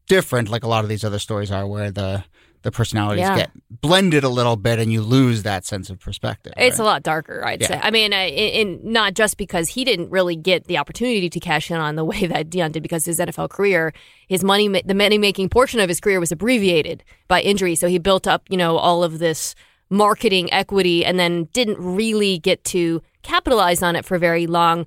different, 0.09 0.51
like 0.51 0.63
a 0.63 0.69
lot 0.69 0.85
of 0.85 0.91
these 0.91 1.05
other 1.05 1.19
stories 1.19 1.51
are, 1.51 1.67
where 1.67 1.91
the 1.91 2.25
the 2.65 2.73
personalities 2.73 3.21
Yeah. 3.21 3.37
get 3.37 3.51
blended 3.71 4.25
a 4.25 4.29
little 4.29 4.57
bit, 4.57 4.79
and 4.81 4.91
you 4.93 5.03
lose 5.03 5.43
that 5.45 5.65
sense 5.65 5.91
of 5.91 6.01
perspective. 6.01 6.55
It's 6.57 6.79
right? 6.79 6.85
a 6.85 6.87
lot 6.87 7.03
darker, 7.03 7.47
I'd 7.47 7.61
Yeah. 7.61 7.69
say. 7.69 7.81
I 7.83 7.91
mean, 7.91 8.13
I, 8.13 8.29
in, 8.31 8.69
in, 8.81 8.93
not 8.93 9.15
just 9.15 9.37
because 9.37 9.69
he 9.69 9.85
didn't 9.85 10.11
really 10.11 10.35
get 10.35 10.65
the 10.65 10.79
opportunity 10.79 11.29
to 11.31 11.39
cash 11.41 11.71
in 11.71 11.77
on 11.77 11.95
the 11.95 12.05
way 12.13 12.27
that 12.27 12.49
Deion 12.51 12.73
did, 12.73 12.83
because 12.83 13.05
his 13.05 13.21
NFL 13.21 13.49
career, 13.51 13.93
his 14.27 14.43
money, 14.43 14.69
ma- 14.69 14.81
the 14.85 14.95
money 14.95 15.19
making 15.19 15.51
portion 15.51 15.79
of 15.79 15.89
his 15.89 16.01
career 16.01 16.19
was 16.19 16.33
abbreviated 16.33 17.05
by 17.29 17.41
injury. 17.43 17.75
So 17.77 17.87
he 17.87 17.99
built 17.99 18.27
up, 18.27 18.43
you 18.49 18.57
know, 18.57 18.77
all 18.79 19.05
of 19.05 19.19
this 19.19 19.55
marketing 19.91 20.51
equity, 20.53 21.05
and 21.05 21.19
then 21.21 21.45
didn't 21.53 21.79
really 21.79 22.39
get 22.39 22.65
to 22.65 23.03
capitalize 23.23 23.83
on 23.83 23.95
it 23.95 24.05
for 24.05 24.19
very 24.19 24.47
long. 24.47 24.87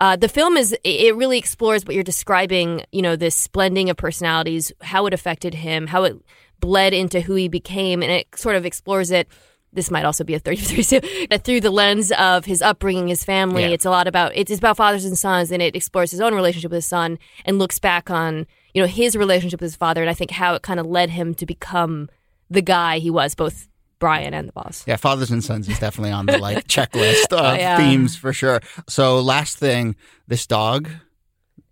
Uh, 0.00 0.16
the 0.16 0.28
film 0.28 0.56
is 0.58 0.76
it 0.84 1.16
really 1.16 1.38
explores 1.38 1.86
what 1.86 1.94
you're 1.94 2.04
describing. 2.04 2.82
You 2.92 3.00
know, 3.00 3.16
this 3.16 3.46
blending 3.48 3.88
of 3.88 3.96
personalities, 3.96 4.70
how 4.82 5.06
it 5.06 5.14
affected 5.14 5.54
him, 5.54 5.86
how 5.86 6.04
it 6.04 6.16
bled 6.64 6.94
into 6.94 7.20
who 7.20 7.34
he 7.34 7.48
became, 7.48 8.02
and 8.02 8.10
it 8.10 8.26
sort 8.34 8.56
of 8.56 8.64
explores 8.64 9.10
it. 9.10 9.28
This 9.74 9.90
might 9.90 10.06
also 10.06 10.24
be 10.24 10.34
a 10.34 10.38
33 10.38 11.26
but 11.30 11.44
through 11.44 11.60
the 11.60 11.70
lens 11.70 12.10
of 12.12 12.46
his 12.46 12.62
upbringing, 12.62 13.08
his 13.08 13.22
family. 13.22 13.62
Yeah. 13.62 13.68
It's 13.68 13.84
a 13.84 13.90
lot 13.90 14.06
about 14.06 14.32
it's 14.34 14.50
about 14.50 14.78
fathers 14.78 15.04
and 15.04 15.18
sons, 15.18 15.50
and 15.50 15.60
it 15.60 15.76
explores 15.76 16.10
his 16.10 16.20
own 16.22 16.34
relationship 16.34 16.70
with 16.70 16.78
his 16.78 16.86
son 16.86 17.18
and 17.44 17.58
looks 17.58 17.78
back 17.78 18.10
on 18.10 18.46
you 18.72 18.80
know 18.80 18.88
his 18.88 19.14
relationship 19.14 19.60
with 19.60 19.66
his 19.66 19.76
father, 19.76 20.00
and 20.00 20.08
I 20.08 20.14
think 20.14 20.30
how 20.30 20.54
it 20.54 20.62
kind 20.62 20.80
of 20.80 20.86
led 20.86 21.10
him 21.10 21.34
to 21.34 21.44
become 21.44 22.08
the 22.48 22.62
guy 22.62 22.98
he 22.98 23.10
was, 23.10 23.34
both 23.34 23.68
Brian 23.98 24.32
and 24.32 24.48
the 24.48 24.52
Boz. 24.52 24.84
Yeah, 24.86 24.96
fathers 24.96 25.30
and 25.30 25.44
sons 25.44 25.68
is 25.68 25.78
definitely 25.78 26.12
on 26.12 26.24
the 26.26 26.38
like 26.38 26.66
checklist 26.68 27.32
of 27.32 27.58
yeah. 27.58 27.76
themes 27.76 28.16
for 28.16 28.32
sure. 28.32 28.62
So, 28.88 29.20
last 29.20 29.58
thing, 29.58 29.96
this 30.26 30.46
dog. 30.46 30.88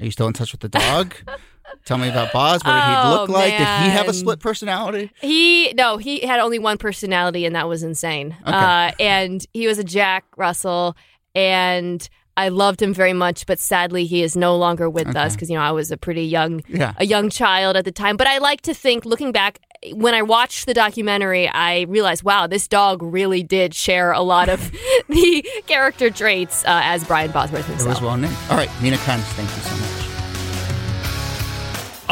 Are 0.01 0.05
you 0.05 0.11
still 0.11 0.27
in 0.27 0.33
touch 0.33 0.53
with 0.53 0.61
the 0.61 0.69
dog? 0.69 1.15
Tell 1.85 1.99
me 1.99 2.09
about 2.09 2.33
Boz. 2.33 2.63
What 2.65 2.73
did 2.73 2.85
he 2.85 2.95
Oh, 2.97 3.11
look 3.21 3.29
like? 3.29 3.51
Did 3.53 3.59
he 3.59 3.91
have 3.91 4.09
a 4.09 4.13
split 4.13 4.39
personality? 4.41 5.11
He 5.21 5.73
no, 5.75 5.97
he 5.99 6.21
had 6.21 6.39
only 6.41 6.59
one 6.59 6.79
personality, 6.79 7.45
and 7.45 7.55
that 7.57 7.69
was 7.69 7.83
insane. 7.83 8.37
Okay. 8.47 8.53
Uh, 8.57 8.93
and 9.01 9.45
he 9.53 9.67
was 9.67 9.79
a 9.79 9.85
Jack 9.85 10.25
Russell, 10.37 10.97
and 11.35 12.09
I 12.37 12.49
loved 12.51 12.81
him 12.81 12.95
very 12.95 13.13
much. 13.13 13.47
But 13.47 13.59
sadly, 13.59 14.07
he 14.07 14.23
is 14.23 14.37
no 14.37 14.57
longer 14.57 14.89
with 14.89 15.15
us 15.17 15.35
because 15.35 15.51
you 15.51 15.57
know 15.57 15.63
I 15.63 15.73
was 15.73 15.91
a 15.91 15.97
pretty 15.97 16.25
young, 16.25 16.63
Yeah. 16.69 16.95
a 16.99 17.05
young 17.05 17.29
child 17.31 17.77
at 17.77 17.85
the 17.85 17.93
time. 17.93 18.17
But 18.17 18.27
I 18.29 18.39
like 18.39 18.61
to 18.63 18.75
think, 18.75 19.05
looking 19.05 19.33
back, 19.33 19.59
when 19.93 20.15
I 20.15 20.23
watched 20.23 20.67
the 20.67 20.75
documentary, 20.75 21.49
I 21.49 21.81
realized, 21.83 22.23
wow, 22.23 22.47
this 22.47 22.69
dog 22.69 23.03
really 23.03 23.43
did 23.43 23.75
share 23.75 24.13
a 24.13 24.23
lot 24.23 24.49
of 24.49 24.71
the 25.09 25.45
character 25.67 26.09
traits 26.11 26.65
uh, 26.65 26.81
as 26.85 27.03
Brian 27.05 27.33
Bosworth 27.33 27.69
It 27.69 27.85
was 27.87 28.01
well 28.01 28.17
named. 28.17 28.37
All 28.51 28.57
right, 28.57 28.71
Mina 28.81 28.97
Kimes, 28.99 29.23
thank 29.35 29.49
you 29.51 29.63
so 29.63 29.71
much. 29.71 29.72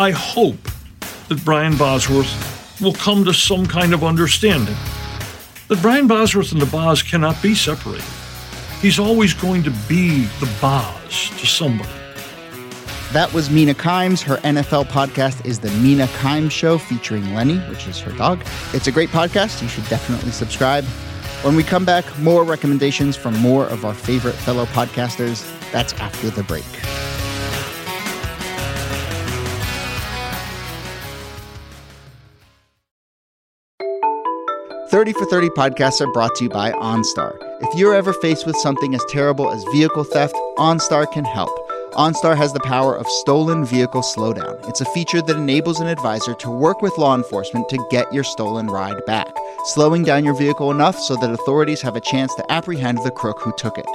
I 0.00 0.12
hope 0.12 0.62
that 1.28 1.44
Brian 1.44 1.76
Bosworth 1.76 2.80
will 2.80 2.94
come 2.94 3.22
to 3.26 3.34
some 3.34 3.66
kind 3.66 3.92
of 3.92 4.02
understanding 4.02 4.74
that 5.68 5.82
Brian 5.82 6.06
Bosworth 6.06 6.52
and 6.52 6.62
the 6.62 6.64
Boz 6.64 7.02
cannot 7.02 7.42
be 7.42 7.54
separated. 7.54 8.08
He's 8.80 8.98
always 8.98 9.34
going 9.34 9.62
to 9.62 9.70
be 9.90 10.24
the 10.40 10.50
Boz 10.58 11.28
to 11.38 11.46
somebody. 11.46 11.90
That 13.12 13.30
was 13.34 13.50
Mina 13.50 13.74
Kimes. 13.74 14.22
Her 14.22 14.38
NFL 14.38 14.86
podcast 14.86 15.44
is 15.44 15.58
the 15.58 15.70
Mina 15.82 16.06
Kimes 16.06 16.50
Show 16.50 16.78
featuring 16.78 17.34
Lenny, 17.34 17.58
which 17.68 17.86
is 17.86 18.00
her 18.00 18.12
dog. 18.12 18.42
It's 18.72 18.86
a 18.86 18.92
great 18.92 19.10
podcast. 19.10 19.60
You 19.60 19.68
should 19.68 19.86
definitely 19.88 20.30
subscribe. 20.30 20.84
When 21.44 21.56
we 21.56 21.62
come 21.62 21.84
back, 21.84 22.06
more 22.20 22.42
recommendations 22.42 23.18
from 23.18 23.36
more 23.36 23.66
of 23.66 23.84
our 23.84 23.92
favorite 23.92 24.36
fellow 24.36 24.64
podcasters. 24.64 25.46
That's 25.72 25.92
after 26.00 26.30
the 26.30 26.42
break. 26.44 26.64
Thirty 35.10 35.24
for 35.24 35.30
Thirty 35.30 35.48
podcasts 35.48 36.00
are 36.00 36.12
brought 36.12 36.36
to 36.36 36.44
you 36.44 36.50
by 36.50 36.70
OnStar. 36.70 37.36
If 37.62 37.76
you're 37.76 37.96
ever 37.96 38.12
faced 38.12 38.46
with 38.46 38.54
something 38.54 38.94
as 38.94 39.02
terrible 39.08 39.50
as 39.50 39.64
vehicle 39.72 40.04
theft, 40.04 40.36
OnStar 40.56 41.10
can 41.10 41.24
help. 41.24 41.50
OnStar 41.94 42.36
has 42.36 42.52
the 42.52 42.60
power 42.60 42.96
of 42.96 43.08
stolen 43.08 43.64
vehicle 43.64 44.02
slowdown. 44.02 44.68
It's 44.68 44.80
a 44.80 44.92
feature 44.92 45.20
that 45.20 45.36
enables 45.36 45.80
an 45.80 45.88
advisor 45.88 46.34
to 46.34 46.50
work 46.50 46.80
with 46.80 46.96
law 46.96 47.16
enforcement 47.16 47.68
to 47.70 47.86
get 47.90 48.12
your 48.14 48.22
stolen 48.22 48.68
ride 48.68 49.04
back, 49.04 49.34
slowing 49.64 50.04
down 50.04 50.24
your 50.24 50.36
vehicle 50.36 50.70
enough 50.70 50.96
so 50.96 51.16
that 51.16 51.32
authorities 51.32 51.82
have 51.82 51.96
a 51.96 52.00
chance 52.00 52.32
to 52.36 52.52
apprehend 52.52 52.98
the 52.98 53.10
crook 53.10 53.40
who 53.40 53.52
took 53.56 53.78
it. 53.78 53.86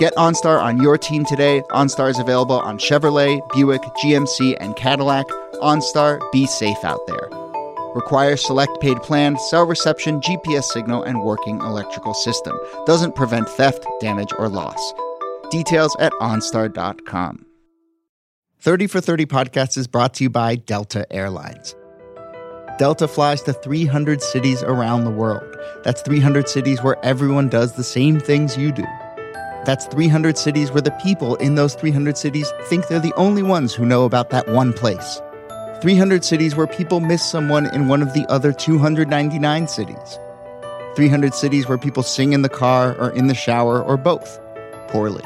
Get 0.00 0.16
OnStar 0.16 0.60
on 0.60 0.82
your 0.82 0.98
team 0.98 1.24
today. 1.24 1.62
OnStar 1.70 2.10
is 2.10 2.18
available 2.18 2.58
on 2.58 2.78
Chevrolet, 2.78 3.40
Buick, 3.54 3.82
GMC, 4.02 4.56
and 4.58 4.74
Cadillac. 4.74 5.28
OnStar, 5.62 6.20
be 6.32 6.44
safe 6.44 6.82
out 6.82 7.06
there. 7.06 7.45
Requires 7.96 8.44
select 8.44 8.78
paid 8.82 9.00
plan, 9.00 9.38
cell 9.38 9.64
reception, 9.64 10.20
GPS 10.20 10.64
signal, 10.64 11.02
and 11.04 11.22
working 11.22 11.58
electrical 11.60 12.12
system. 12.12 12.54
Doesn't 12.84 13.14
prevent 13.14 13.48
theft, 13.48 13.86
damage, 14.00 14.34
or 14.38 14.50
loss. 14.50 14.92
Details 15.50 15.96
at 15.98 16.12
OnStar.com. 16.20 17.46
30 18.60 18.86
for 18.86 19.00
30 19.00 19.24
podcast 19.24 19.78
is 19.78 19.86
brought 19.86 20.12
to 20.12 20.24
you 20.24 20.28
by 20.28 20.56
Delta 20.56 21.10
Airlines. 21.10 21.74
Delta 22.76 23.08
flies 23.08 23.40
to 23.44 23.54
300 23.54 24.20
cities 24.20 24.62
around 24.62 25.04
the 25.04 25.10
world. 25.10 25.56
That's 25.82 26.02
300 26.02 26.50
cities 26.50 26.82
where 26.82 27.02
everyone 27.02 27.48
does 27.48 27.76
the 27.76 27.84
same 27.84 28.20
things 28.20 28.58
you 28.58 28.72
do. 28.72 28.84
That's 29.64 29.86
300 29.86 30.36
cities 30.36 30.70
where 30.70 30.82
the 30.82 30.90
people 31.02 31.36
in 31.36 31.54
those 31.54 31.74
300 31.74 32.18
cities 32.18 32.52
think 32.64 32.88
they're 32.88 33.00
the 33.00 33.14
only 33.16 33.42
ones 33.42 33.72
who 33.74 33.86
know 33.86 34.04
about 34.04 34.28
that 34.30 34.48
one 34.48 34.74
place. 34.74 35.22
300 35.80 36.24
cities 36.24 36.56
where 36.56 36.66
people 36.66 37.00
miss 37.00 37.22
someone 37.28 37.66
in 37.74 37.88
one 37.88 38.02
of 38.02 38.14
the 38.14 38.26
other 38.30 38.52
299 38.52 39.68
cities. 39.68 40.18
300 40.96 41.34
cities 41.34 41.68
where 41.68 41.76
people 41.76 42.02
sing 42.02 42.32
in 42.32 42.42
the 42.42 42.48
car 42.48 42.96
or 42.98 43.10
in 43.10 43.26
the 43.26 43.34
shower 43.34 43.82
or 43.82 43.96
both, 43.96 44.40
poorly. 44.88 45.22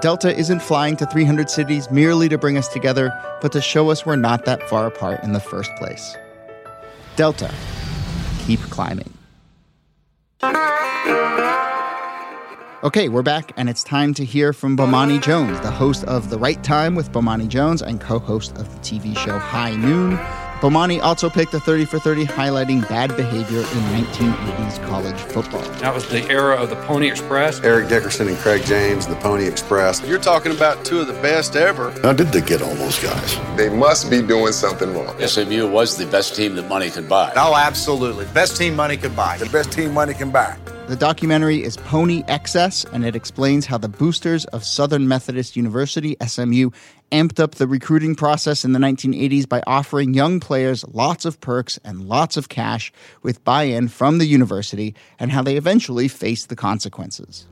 Delta 0.00 0.36
isn't 0.36 0.60
flying 0.60 0.96
to 0.96 1.06
300 1.06 1.48
cities 1.48 1.90
merely 1.90 2.28
to 2.28 2.36
bring 2.38 2.58
us 2.58 2.68
together, 2.68 3.10
but 3.40 3.50
to 3.52 3.60
show 3.60 3.90
us 3.90 4.04
we're 4.04 4.16
not 4.16 4.44
that 4.44 4.62
far 4.68 4.86
apart 4.86 5.24
in 5.24 5.32
the 5.32 5.40
first 5.40 5.70
place. 5.76 6.16
Delta, 7.16 7.52
keep 8.46 8.60
climbing. 8.60 9.12
Okay, 12.84 13.08
we're 13.08 13.22
back, 13.22 13.50
and 13.56 13.68
it's 13.68 13.82
time 13.82 14.14
to 14.14 14.24
hear 14.24 14.52
from 14.52 14.76
Bomani 14.76 15.20
Jones, 15.20 15.58
the 15.62 15.70
host 15.70 16.04
of 16.04 16.30
The 16.30 16.38
Right 16.38 16.62
Time 16.62 16.94
with 16.94 17.10
Bomani 17.10 17.48
Jones 17.48 17.82
and 17.82 18.00
co 18.00 18.20
host 18.20 18.56
of 18.56 18.72
the 18.72 18.78
TV 18.78 19.18
show 19.18 19.36
High 19.36 19.74
Noon. 19.74 20.16
Bomani 20.60 21.02
also 21.02 21.28
picked 21.28 21.52
a 21.54 21.58
30 21.58 21.86
for 21.86 21.98
30 21.98 22.26
highlighting 22.26 22.88
bad 22.88 23.16
behavior 23.16 23.58
in 23.58 24.04
1980s 24.04 24.86
college 24.86 25.16
football. 25.16 25.62
That 25.80 25.92
was 25.92 26.08
the 26.08 26.22
era 26.30 26.54
of 26.54 26.70
the 26.70 26.76
Pony 26.76 27.08
Express. 27.08 27.58
Eric 27.64 27.88
Dickerson 27.88 28.28
and 28.28 28.36
Craig 28.38 28.64
James, 28.64 29.08
the 29.08 29.16
Pony 29.16 29.46
Express. 29.46 30.00
You're 30.06 30.20
talking 30.20 30.52
about 30.52 30.84
two 30.84 31.00
of 31.00 31.08
the 31.08 31.14
best 31.14 31.56
ever. 31.56 31.90
How 32.02 32.12
did 32.12 32.28
they 32.28 32.40
get 32.40 32.62
all 32.62 32.74
those 32.76 33.02
guys? 33.02 33.56
They 33.56 33.70
must 33.70 34.08
be 34.08 34.22
doing 34.22 34.52
something 34.52 34.94
wrong. 34.94 35.18
SMU 35.18 35.68
was 35.68 35.96
the 35.96 36.06
best 36.06 36.36
team 36.36 36.54
that 36.54 36.68
money 36.68 36.90
could 36.90 37.08
buy. 37.08 37.32
Oh, 37.34 37.56
absolutely. 37.56 38.26
Best 38.26 38.56
team 38.56 38.76
money 38.76 38.96
could 38.96 39.16
buy. 39.16 39.36
The 39.36 39.46
best 39.46 39.72
team 39.72 39.92
money 39.92 40.14
can 40.14 40.30
buy. 40.30 40.56
The 40.88 40.96
documentary 40.96 41.62
is 41.62 41.76
Pony 41.76 42.22
Excess, 42.28 42.86
and 42.94 43.04
it 43.04 43.14
explains 43.14 43.66
how 43.66 43.76
the 43.76 43.90
boosters 43.90 44.46
of 44.46 44.64
Southern 44.64 45.06
Methodist 45.06 45.54
University, 45.54 46.16
SMU, 46.26 46.70
amped 47.12 47.38
up 47.38 47.56
the 47.56 47.66
recruiting 47.66 48.14
process 48.14 48.64
in 48.64 48.72
the 48.72 48.78
1980s 48.78 49.46
by 49.46 49.62
offering 49.66 50.14
young 50.14 50.40
players 50.40 50.86
lots 50.88 51.26
of 51.26 51.42
perks 51.42 51.78
and 51.84 52.08
lots 52.08 52.38
of 52.38 52.48
cash 52.48 52.90
with 53.22 53.44
buy 53.44 53.64
in 53.64 53.88
from 53.88 54.16
the 54.16 54.24
university, 54.24 54.94
and 55.18 55.30
how 55.30 55.42
they 55.42 55.58
eventually 55.58 56.08
faced 56.08 56.48
the 56.48 56.56
consequences. 56.56 57.46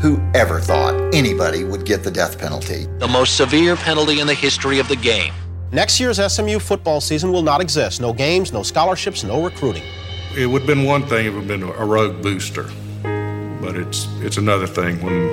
Who 0.00 0.22
ever 0.36 0.60
thought 0.60 0.94
anybody 1.12 1.64
would 1.64 1.84
get 1.84 2.04
the 2.04 2.12
death 2.12 2.38
penalty? 2.38 2.86
The 3.00 3.08
most 3.08 3.36
severe 3.36 3.74
penalty 3.74 4.20
in 4.20 4.28
the 4.28 4.34
history 4.34 4.78
of 4.78 4.86
the 4.86 4.94
game. 4.94 5.32
Next 5.72 5.98
year's 5.98 6.24
SMU 6.32 6.60
football 6.60 7.00
season 7.00 7.32
will 7.32 7.42
not 7.42 7.60
exist. 7.60 8.00
No 8.00 8.12
games, 8.12 8.52
no 8.52 8.62
scholarships, 8.62 9.24
no 9.24 9.44
recruiting. 9.44 9.82
It 10.38 10.46
would 10.46 10.62
have 10.62 10.66
been 10.68 10.84
one 10.84 11.02
thing 11.06 11.26
if 11.26 11.32
it 11.32 11.36
would 11.36 11.50
have 11.50 11.60
been 11.60 11.68
a 11.68 11.84
rogue 11.84 12.22
booster, 12.22 12.70
but 13.60 13.76
it's 13.76 14.06
it's 14.20 14.36
another 14.36 14.68
thing 14.68 15.02
when 15.02 15.26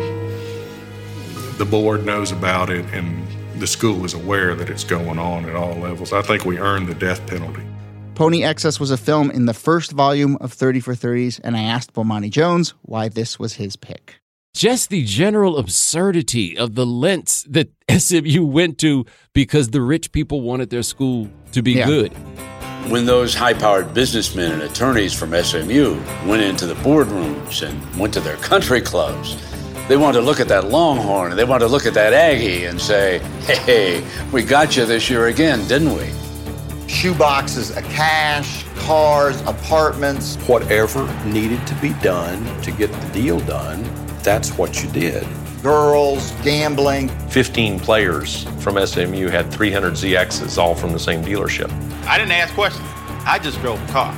the 1.60 1.66
board 1.66 2.06
knows 2.06 2.32
about 2.32 2.72
it 2.72 2.86
and 2.92 3.28
the 3.62 3.68
school 3.68 4.04
is 4.04 4.16
aware 4.16 4.56
that 4.56 4.68
it's 4.70 4.84
going 4.84 5.20
on 5.20 5.46
at 5.46 5.56
all 5.56 5.76
levels. 5.76 6.12
I 6.12 6.24
think 6.24 6.44
we 6.44 6.58
earned 6.58 6.88
the 6.88 6.96
death 6.96 7.26
penalty. 7.28 7.62
Pony 8.16 8.44
Excess 8.44 8.80
was 8.80 8.90
a 8.90 8.98
film 8.98 9.30
in 9.30 9.46
the 9.46 9.54
first 9.54 9.92
volume 9.92 10.38
of 10.42 10.52
30 10.52 10.80
for 10.80 10.96
30s, 10.96 11.40
and 11.44 11.56
I 11.56 11.62
asked 11.62 11.94
Bomani 11.94 12.32
Jones 12.32 12.74
why 12.82 13.08
this 13.08 13.38
was 13.38 13.54
his 13.54 13.76
pick. 13.76 14.16
Just 14.56 14.90
the 14.90 15.04
general 15.06 15.58
absurdity 15.58 16.58
of 16.58 16.74
the 16.76 16.86
lengths 16.86 17.44
that 17.44 17.70
SMU 17.92 18.44
went 18.46 18.80
to 18.80 19.06
because 19.34 19.70
the 19.70 19.82
rich 19.82 20.12
people 20.12 20.42
wanted 20.42 20.72
their 20.72 20.82
school 20.84 21.30
to 21.52 21.62
be 21.62 21.74
Yeah. 21.74 21.86
good. 21.86 22.14
When 22.90 23.08
those 23.08 23.34
high 23.34 23.56
powered 23.56 23.96
businessmen 23.96 24.52
and 24.52 24.62
attorneys 24.62 25.12
from 25.12 25.34
SMU 25.34 26.00
went 26.28 26.44
into 26.44 26.68
the 26.68 26.76
boardrooms 26.76 27.68
and 27.68 28.00
went 28.00 28.14
to 28.14 28.20
their 28.20 28.38
country 28.38 28.80
clubs, 28.80 29.36
they 29.88 29.98
wanted 29.98 30.20
to 30.20 30.26
look 30.26 30.40
at 30.40 30.48
that 30.50 30.66
Longhorn 30.66 31.32
and 31.32 31.40
they 31.40 31.46
wanted 31.46 31.66
to 31.66 31.72
look 31.72 31.88
at 31.88 31.96
that 31.96 32.14
Aggie 32.14 32.66
and 32.66 32.80
say, 32.80 33.20
hey, 33.42 34.06
we 34.32 34.44
got 34.44 34.78
you 34.78 34.86
this 34.86 35.10
year 35.10 35.28
again, 35.28 35.68
didn't 35.68 35.94
we? 35.94 36.06
Shoeboxes 36.86 37.76
of 37.76 37.84
cash, 37.86 38.64
cars, 38.76 39.42
apartments. 39.42 40.36
Whatever 40.48 41.12
needed 41.26 41.66
to 41.66 41.74
be 41.82 41.94
done 42.04 42.62
to 42.62 42.72
get 42.72 42.92
the 42.92 43.10
deal 43.14 43.40
done, 43.40 43.84
that's 44.22 44.58
what 44.60 44.84
you 44.84 44.90
did. 44.92 45.26
Girls, 45.66 46.30
gambling. 46.44 47.10
15 47.30 47.80
players 47.80 48.44
from 48.62 48.78
SMU 48.86 49.30
had 49.30 49.52
300 49.52 49.94
ZXs, 49.94 50.60
all 50.60 50.76
from 50.76 50.92
the 50.92 51.00
same 51.00 51.24
dealership. 51.24 51.72
I 52.06 52.20
didn't 52.20 52.34
ask 52.34 52.54
questions. 52.54 52.86
I 53.26 53.40
just 53.42 53.60
drove 53.62 53.82
a 53.90 53.92
car. 53.92 54.14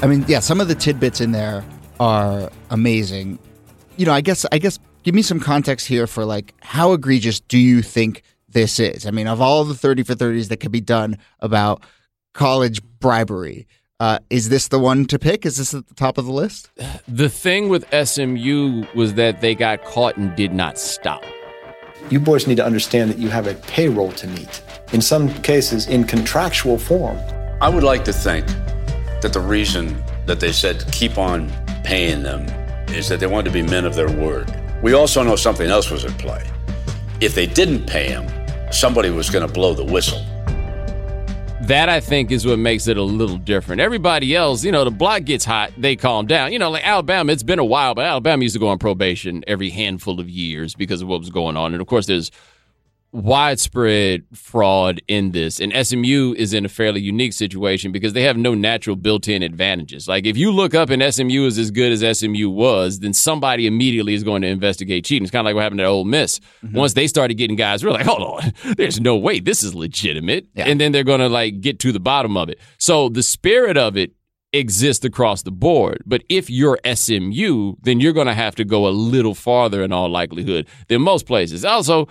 I 0.00 0.06
mean, 0.06 0.24
yeah, 0.26 0.40
some 0.40 0.62
of 0.62 0.68
the 0.68 0.74
tidbits 0.74 1.20
in 1.20 1.32
there 1.32 1.62
are 2.00 2.50
amazing. 2.70 3.38
You 3.98 4.06
know, 4.06 4.14
I 4.14 4.22
guess 4.22 4.46
I 4.50 4.56
guess 4.56 4.78
give 5.02 5.14
me 5.14 5.20
some 5.20 5.38
context 5.38 5.86
here 5.86 6.06
for 6.06 6.24
like 6.24 6.54
how 6.60 6.94
egregious 6.94 7.40
do 7.40 7.58
you 7.58 7.82
think 7.82 8.22
this 8.48 8.80
is? 8.80 9.04
I 9.04 9.10
mean, 9.10 9.26
of 9.26 9.42
all 9.42 9.64
the 9.64 9.74
30 9.74 10.04
for 10.04 10.14
30s 10.14 10.48
that 10.48 10.60
could 10.60 10.72
be 10.72 10.80
done 10.80 11.18
about 11.40 11.82
college 12.32 12.80
bribery, 13.00 13.66
uh, 14.00 14.18
is 14.30 14.48
this 14.48 14.68
the 14.68 14.78
one 14.78 15.06
to 15.06 15.18
pick? 15.18 15.44
Is 15.44 15.56
this 15.56 15.74
at 15.74 15.86
the 15.88 15.94
top 15.94 16.18
of 16.18 16.26
the 16.26 16.32
list? 16.32 16.70
The 17.08 17.28
thing 17.28 17.68
with 17.68 17.84
SMU 17.92 18.84
was 18.94 19.14
that 19.14 19.40
they 19.40 19.54
got 19.54 19.84
caught 19.84 20.16
and 20.16 20.34
did 20.36 20.52
not 20.52 20.78
stop. 20.78 21.24
You 22.10 22.20
boys 22.20 22.46
need 22.46 22.56
to 22.56 22.64
understand 22.64 23.10
that 23.10 23.18
you 23.18 23.28
have 23.28 23.46
a 23.46 23.54
payroll 23.54 24.12
to 24.12 24.26
meet, 24.28 24.62
in 24.92 25.02
some 25.02 25.32
cases 25.42 25.88
in 25.88 26.04
contractual 26.04 26.78
form. 26.78 27.18
I 27.60 27.68
would 27.68 27.82
like 27.82 28.04
to 28.04 28.12
think 28.12 28.46
that 29.20 29.32
the 29.32 29.40
reason 29.40 30.02
that 30.26 30.38
they 30.38 30.52
said 30.52 30.84
keep 30.92 31.18
on 31.18 31.50
paying 31.82 32.22
them 32.22 32.46
is 32.90 33.08
that 33.08 33.18
they 33.20 33.26
wanted 33.26 33.46
to 33.46 33.50
be 33.50 33.62
men 33.62 33.84
of 33.84 33.94
their 33.94 34.10
word. 34.10 34.54
We 34.80 34.92
also 34.92 35.24
know 35.24 35.34
something 35.34 35.68
else 35.68 35.90
was 35.90 36.04
at 36.04 36.16
play. 36.18 36.48
If 37.20 37.34
they 37.34 37.46
didn't 37.46 37.86
pay 37.86 38.08
them, 38.08 38.72
somebody 38.72 39.10
was 39.10 39.28
going 39.28 39.46
to 39.46 39.52
blow 39.52 39.74
the 39.74 39.84
whistle. 39.84 40.24
That 41.68 41.90
I 41.90 42.00
think 42.00 42.30
is 42.30 42.46
what 42.46 42.58
makes 42.58 42.88
it 42.88 42.96
a 42.96 43.02
little 43.02 43.36
different. 43.36 43.82
Everybody 43.82 44.34
else, 44.34 44.64
you 44.64 44.72
know, 44.72 44.84
the 44.84 44.90
block 44.90 45.24
gets 45.24 45.44
hot, 45.44 45.70
they 45.76 45.96
calm 45.96 46.26
down. 46.26 46.50
You 46.50 46.58
know, 46.58 46.70
like 46.70 46.82
Alabama, 46.82 47.30
it's 47.30 47.42
been 47.42 47.58
a 47.58 47.64
while, 47.64 47.94
but 47.94 48.06
Alabama 48.06 48.42
used 48.42 48.54
to 48.54 48.58
go 48.58 48.68
on 48.68 48.78
probation 48.78 49.44
every 49.46 49.68
handful 49.68 50.18
of 50.18 50.30
years 50.30 50.74
because 50.74 51.02
of 51.02 51.08
what 51.08 51.20
was 51.20 51.28
going 51.28 51.58
on. 51.58 51.74
And 51.74 51.82
of 51.82 51.86
course, 51.86 52.06
there's 52.06 52.30
widespread 53.12 54.24
fraud 54.34 55.00
in 55.08 55.32
this. 55.32 55.60
And 55.60 55.72
SMU 55.86 56.34
is 56.36 56.52
in 56.52 56.64
a 56.66 56.68
fairly 56.68 57.00
unique 57.00 57.32
situation 57.32 57.90
because 57.90 58.12
they 58.12 58.22
have 58.22 58.36
no 58.36 58.54
natural 58.54 58.96
built 58.96 59.28
in 59.28 59.42
advantages. 59.42 60.06
Like 60.06 60.26
if 60.26 60.36
you 60.36 60.52
look 60.52 60.74
up 60.74 60.90
and 60.90 61.02
SMU 61.14 61.46
is 61.46 61.58
as 61.58 61.70
good 61.70 61.92
as 61.92 62.18
SMU 62.18 62.50
was, 62.50 63.00
then 63.00 63.14
somebody 63.14 63.66
immediately 63.66 64.14
is 64.14 64.22
going 64.22 64.42
to 64.42 64.48
investigate 64.48 65.04
cheating. 65.04 65.24
It's 65.24 65.32
kind 65.32 65.40
of 65.40 65.46
like 65.46 65.54
what 65.54 65.62
happened 65.62 65.80
at 65.80 65.86
Ole 65.86 66.04
Miss. 66.04 66.38
Mm-hmm. 66.62 66.76
Once 66.76 66.92
they 66.94 67.06
started 67.06 67.34
getting 67.34 67.56
guys, 67.56 67.82
we're 67.82 67.92
like, 67.92 68.06
hold 68.06 68.22
on, 68.22 68.52
there's 68.76 69.00
no 69.00 69.16
way 69.16 69.40
this 69.40 69.62
is 69.62 69.74
legitimate. 69.74 70.46
And 70.54 70.80
then 70.80 70.92
they're 70.92 71.04
going 71.04 71.20
to 71.20 71.28
like 71.28 71.60
get 71.60 71.78
to 71.80 71.92
the 71.92 72.00
bottom 72.00 72.36
of 72.36 72.48
it. 72.50 72.58
So 72.76 73.08
the 73.08 73.22
spirit 73.22 73.78
of 73.78 73.96
it 73.96 74.12
exists 74.52 75.04
across 75.04 75.42
the 75.42 75.50
board. 75.50 76.02
But 76.06 76.24
if 76.28 76.50
you're 76.50 76.78
SMU, 76.84 77.74
then 77.82 78.00
you're 78.00 78.12
going 78.12 78.26
to 78.26 78.34
have 78.34 78.54
to 78.56 78.64
go 78.64 78.86
a 78.86 78.90
little 78.90 79.34
farther 79.34 79.82
in 79.82 79.92
all 79.92 80.08
likelihood 80.08 80.66
than 80.88 81.02
most 81.02 81.26
places. 81.26 81.64
Also, 81.64 82.08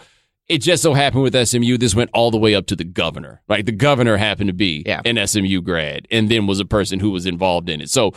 it 0.49 0.59
just 0.59 0.83
so 0.83 0.93
happened 0.93 1.23
with 1.23 1.47
SMU, 1.47 1.77
this 1.77 1.95
went 1.95 2.09
all 2.13 2.31
the 2.31 2.37
way 2.37 2.55
up 2.55 2.67
to 2.67 2.75
the 2.75 2.83
governor. 2.83 3.41
Right, 3.47 3.65
the 3.65 3.71
governor 3.71 4.17
happened 4.17 4.47
to 4.47 4.53
be 4.53 4.83
an 4.87 5.25
SMU 5.27 5.61
grad, 5.61 6.07
and 6.11 6.29
then 6.29 6.47
was 6.47 6.59
a 6.59 6.65
person 6.65 6.99
who 6.99 7.11
was 7.11 7.25
involved 7.25 7.69
in 7.69 7.81
it. 7.81 7.89
So, 7.89 8.13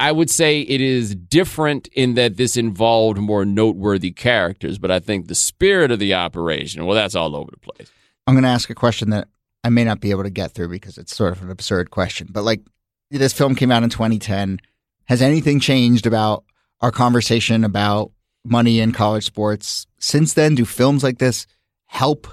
I 0.00 0.10
would 0.10 0.30
say 0.30 0.62
it 0.62 0.80
is 0.80 1.14
different 1.14 1.86
in 1.88 2.14
that 2.14 2.36
this 2.36 2.56
involved 2.56 3.18
more 3.18 3.44
noteworthy 3.44 4.10
characters, 4.10 4.76
but 4.76 4.90
I 4.90 4.98
think 4.98 5.28
the 5.28 5.36
spirit 5.36 5.92
of 5.92 6.00
the 6.00 6.14
operation, 6.14 6.84
well, 6.84 6.96
that's 6.96 7.14
all 7.14 7.36
over 7.36 7.52
the 7.52 7.58
place. 7.58 7.88
I'm 8.26 8.34
going 8.34 8.42
to 8.42 8.48
ask 8.48 8.68
a 8.68 8.74
question 8.74 9.10
that 9.10 9.28
I 9.62 9.68
may 9.68 9.84
not 9.84 10.00
be 10.00 10.10
able 10.10 10.24
to 10.24 10.30
get 10.30 10.52
through 10.52 10.70
because 10.70 10.98
it's 10.98 11.14
sort 11.14 11.36
of 11.36 11.42
an 11.42 11.50
absurd 11.50 11.90
question. 11.90 12.28
But 12.32 12.42
like 12.42 12.62
this 13.12 13.32
film 13.32 13.54
came 13.54 13.70
out 13.70 13.84
in 13.84 13.90
2010. 13.90 14.58
Has 15.04 15.22
anything 15.22 15.60
changed 15.60 16.06
about 16.06 16.44
our 16.80 16.90
conversation 16.90 17.62
about 17.62 18.10
money 18.44 18.80
in 18.80 18.90
college 18.90 19.24
sports 19.24 19.86
since 20.02 20.34
then? 20.34 20.54
Do 20.54 20.64
films 20.64 21.02
like 21.02 21.18
this 21.18 21.46
help 21.86 22.26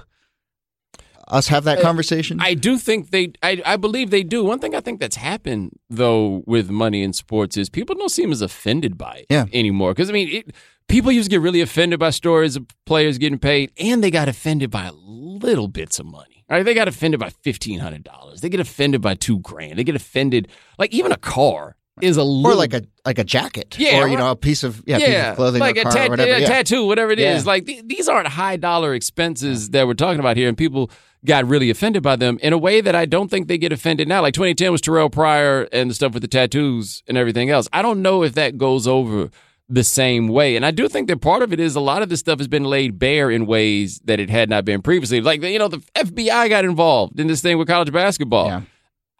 us 1.28 1.48
have 1.48 1.64
that 1.64 1.78
uh, 1.78 1.82
conversation? 1.82 2.40
I 2.40 2.54
do 2.54 2.76
think 2.76 3.10
they, 3.10 3.32
I, 3.42 3.62
I 3.64 3.76
believe 3.76 4.10
they 4.10 4.22
do. 4.24 4.44
One 4.44 4.58
thing 4.58 4.74
I 4.74 4.80
think 4.80 5.00
that's 5.00 5.16
happened 5.16 5.78
though 5.88 6.42
with 6.46 6.70
money 6.70 7.02
in 7.02 7.12
sports 7.12 7.56
is 7.56 7.68
people 7.70 7.94
don't 7.94 8.08
seem 8.10 8.32
as 8.32 8.42
offended 8.42 8.98
by 8.98 9.18
it 9.18 9.26
Yeah. 9.30 9.46
anymore. 9.52 9.92
Because 9.92 10.10
I 10.10 10.12
mean, 10.12 10.28
it, 10.28 10.54
people 10.88 11.12
used 11.12 11.30
to 11.30 11.34
get 11.34 11.40
really 11.40 11.60
offended 11.60 12.00
by 12.00 12.10
stories 12.10 12.56
of 12.56 12.66
players 12.84 13.18
getting 13.18 13.38
paid, 13.38 13.70
and 13.78 14.02
they 14.02 14.10
got 14.10 14.28
offended 14.28 14.70
by 14.70 14.90
little 14.92 15.68
bits 15.68 15.98
of 15.98 16.06
money. 16.06 16.44
Right? 16.50 16.64
They 16.64 16.74
got 16.74 16.88
offended 16.88 17.20
by 17.20 17.30
fifteen 17.30 17.78
hundred 17.78 18.02
dollars. 18.02 18.40
They 18.40 18.48
get 18.48 18.58
offended 18.58 19.00
by 19.00 19.14
two 19.14 19.38
grand. 19.38 19.78
They 19.78 19.84
get 19.84 19.94
offended 19.94 20.48
like 20.78 20.92
even 20.92 21.12
a 21.12 21.16
car 21.16 21.76
is 22.00 22.16
a 22.16 22.22
little 22.22 22.52
or 22.52 22.54
like 22.54 22.74
a 22.74 22.82
like 23.04 23.18
a 23.18 23.24
jacket, 23.24 23.76
Yeah, 23.78 24.00
or 24.00 24.08
you 24.08 24.16
know 24.16 24.30
a 24.30 24.36
piece 24.36 24.62
of 24.64 24.82
yeah, 24.86 24.98
piece 24.98 25.08
of 25.08 25.36
clothing, 25.36 25.60
like 25.60 25.76
or 25.76 25.80
a, 25.80 25.82
car, 25.84 25.92
tat- 25.92 26.06
or 26.08 26.10
whatever. 26.10 26.32
a 26.32 26.40
yeah. 26.40 26.46
tattoo, 26.46 26.86
whatever 26.86 27.10
it 27.10 27.18
is. 27.18 27.44
Yeah. 27.44 27.48
Like 27.48 27.66
th- 27.66 27.82
these 27.86 28.08
aren't 28.08 28.28
high 28.28 28.56
dollar 28.56 28.94
expenses 28.94 29.70
that 29.70 29.86
we're 29.86 29.94
talking 29.94 30.20
about 30.20 30.36
here, 30.36 30.48
and 30.48 30.56
people 30.56 30.90
got 31.24 31.46
really 31.46 31.68
offended 31.68 32.02
by 32.02 32.16
them 32.16 32.38
in 32.42 32.52
a 32.52 32.58
way 32.58 32.80
that 32.80 32.94
I 32.94 33.04
don't 33.04 33.28
think 33.30 33.48
they 33.48 33.58
get 33.58 33.72
offended 33.72 34.08
now. 34.08 34.22
Like 34.22 34.34
2010 34.34 34.72
was 34.72 34.80
Terrelle 34.80 35.12
Pryor 35.12 35.68
and 35.72 35.90
the 35.90 35.94
stuff 35.94 36.14
with 36.14 36.22
the 36.22 36.28
tattoos 36.28 37.02
and 37.06 37.18
everything 37.18 37.50
else. 37.50 37.68
I 37.72 37.82
don't 37.82 38.00
know 38.00 38.22
if 38.22 38.34
that 38.34 38.56
goes 38.56 38.86
over 38.86 39.30
the 39.68 39.84
same 39.84 40.28
way, 40.28 40.56
and 40.56 40.64
I 40.66 40.70
do 40.70 40.88
think 40.88 41.08
that 41.08 41.20
part 41.20 41.42
of 41.42 41.52
it 41.52 41.60
is 41.60 41.76
a 41.76 41.80
lot 41.80 42.02
of 42.02 42.08
this 42.08 42.20
stuff 42.20 42.38
has 42.38 42.48
been 42.48 42.64
laid 42.64 42.98
bare 42.98 43.30
in 43.30 43.46
ways 43.46 44.00
that 44.04 44.18
it 44.18 44.30
had 44.30 44.48
not 44.48 44.64
been 44.64 44.82
previously. 44.82 45.20
Like 45.20 45.42
you 45.42 45.58
know, 45.58 45.68
the 45.68 45.78
FBI 45.94 46.48
got 46.48 46.64
involved 46.64 47.20
in 47.20 47.26
this 47.26 47.42
thing 47.42 47.58
with 47.58 47.68
college 47.68 47.92
basketball. 47.92 48.62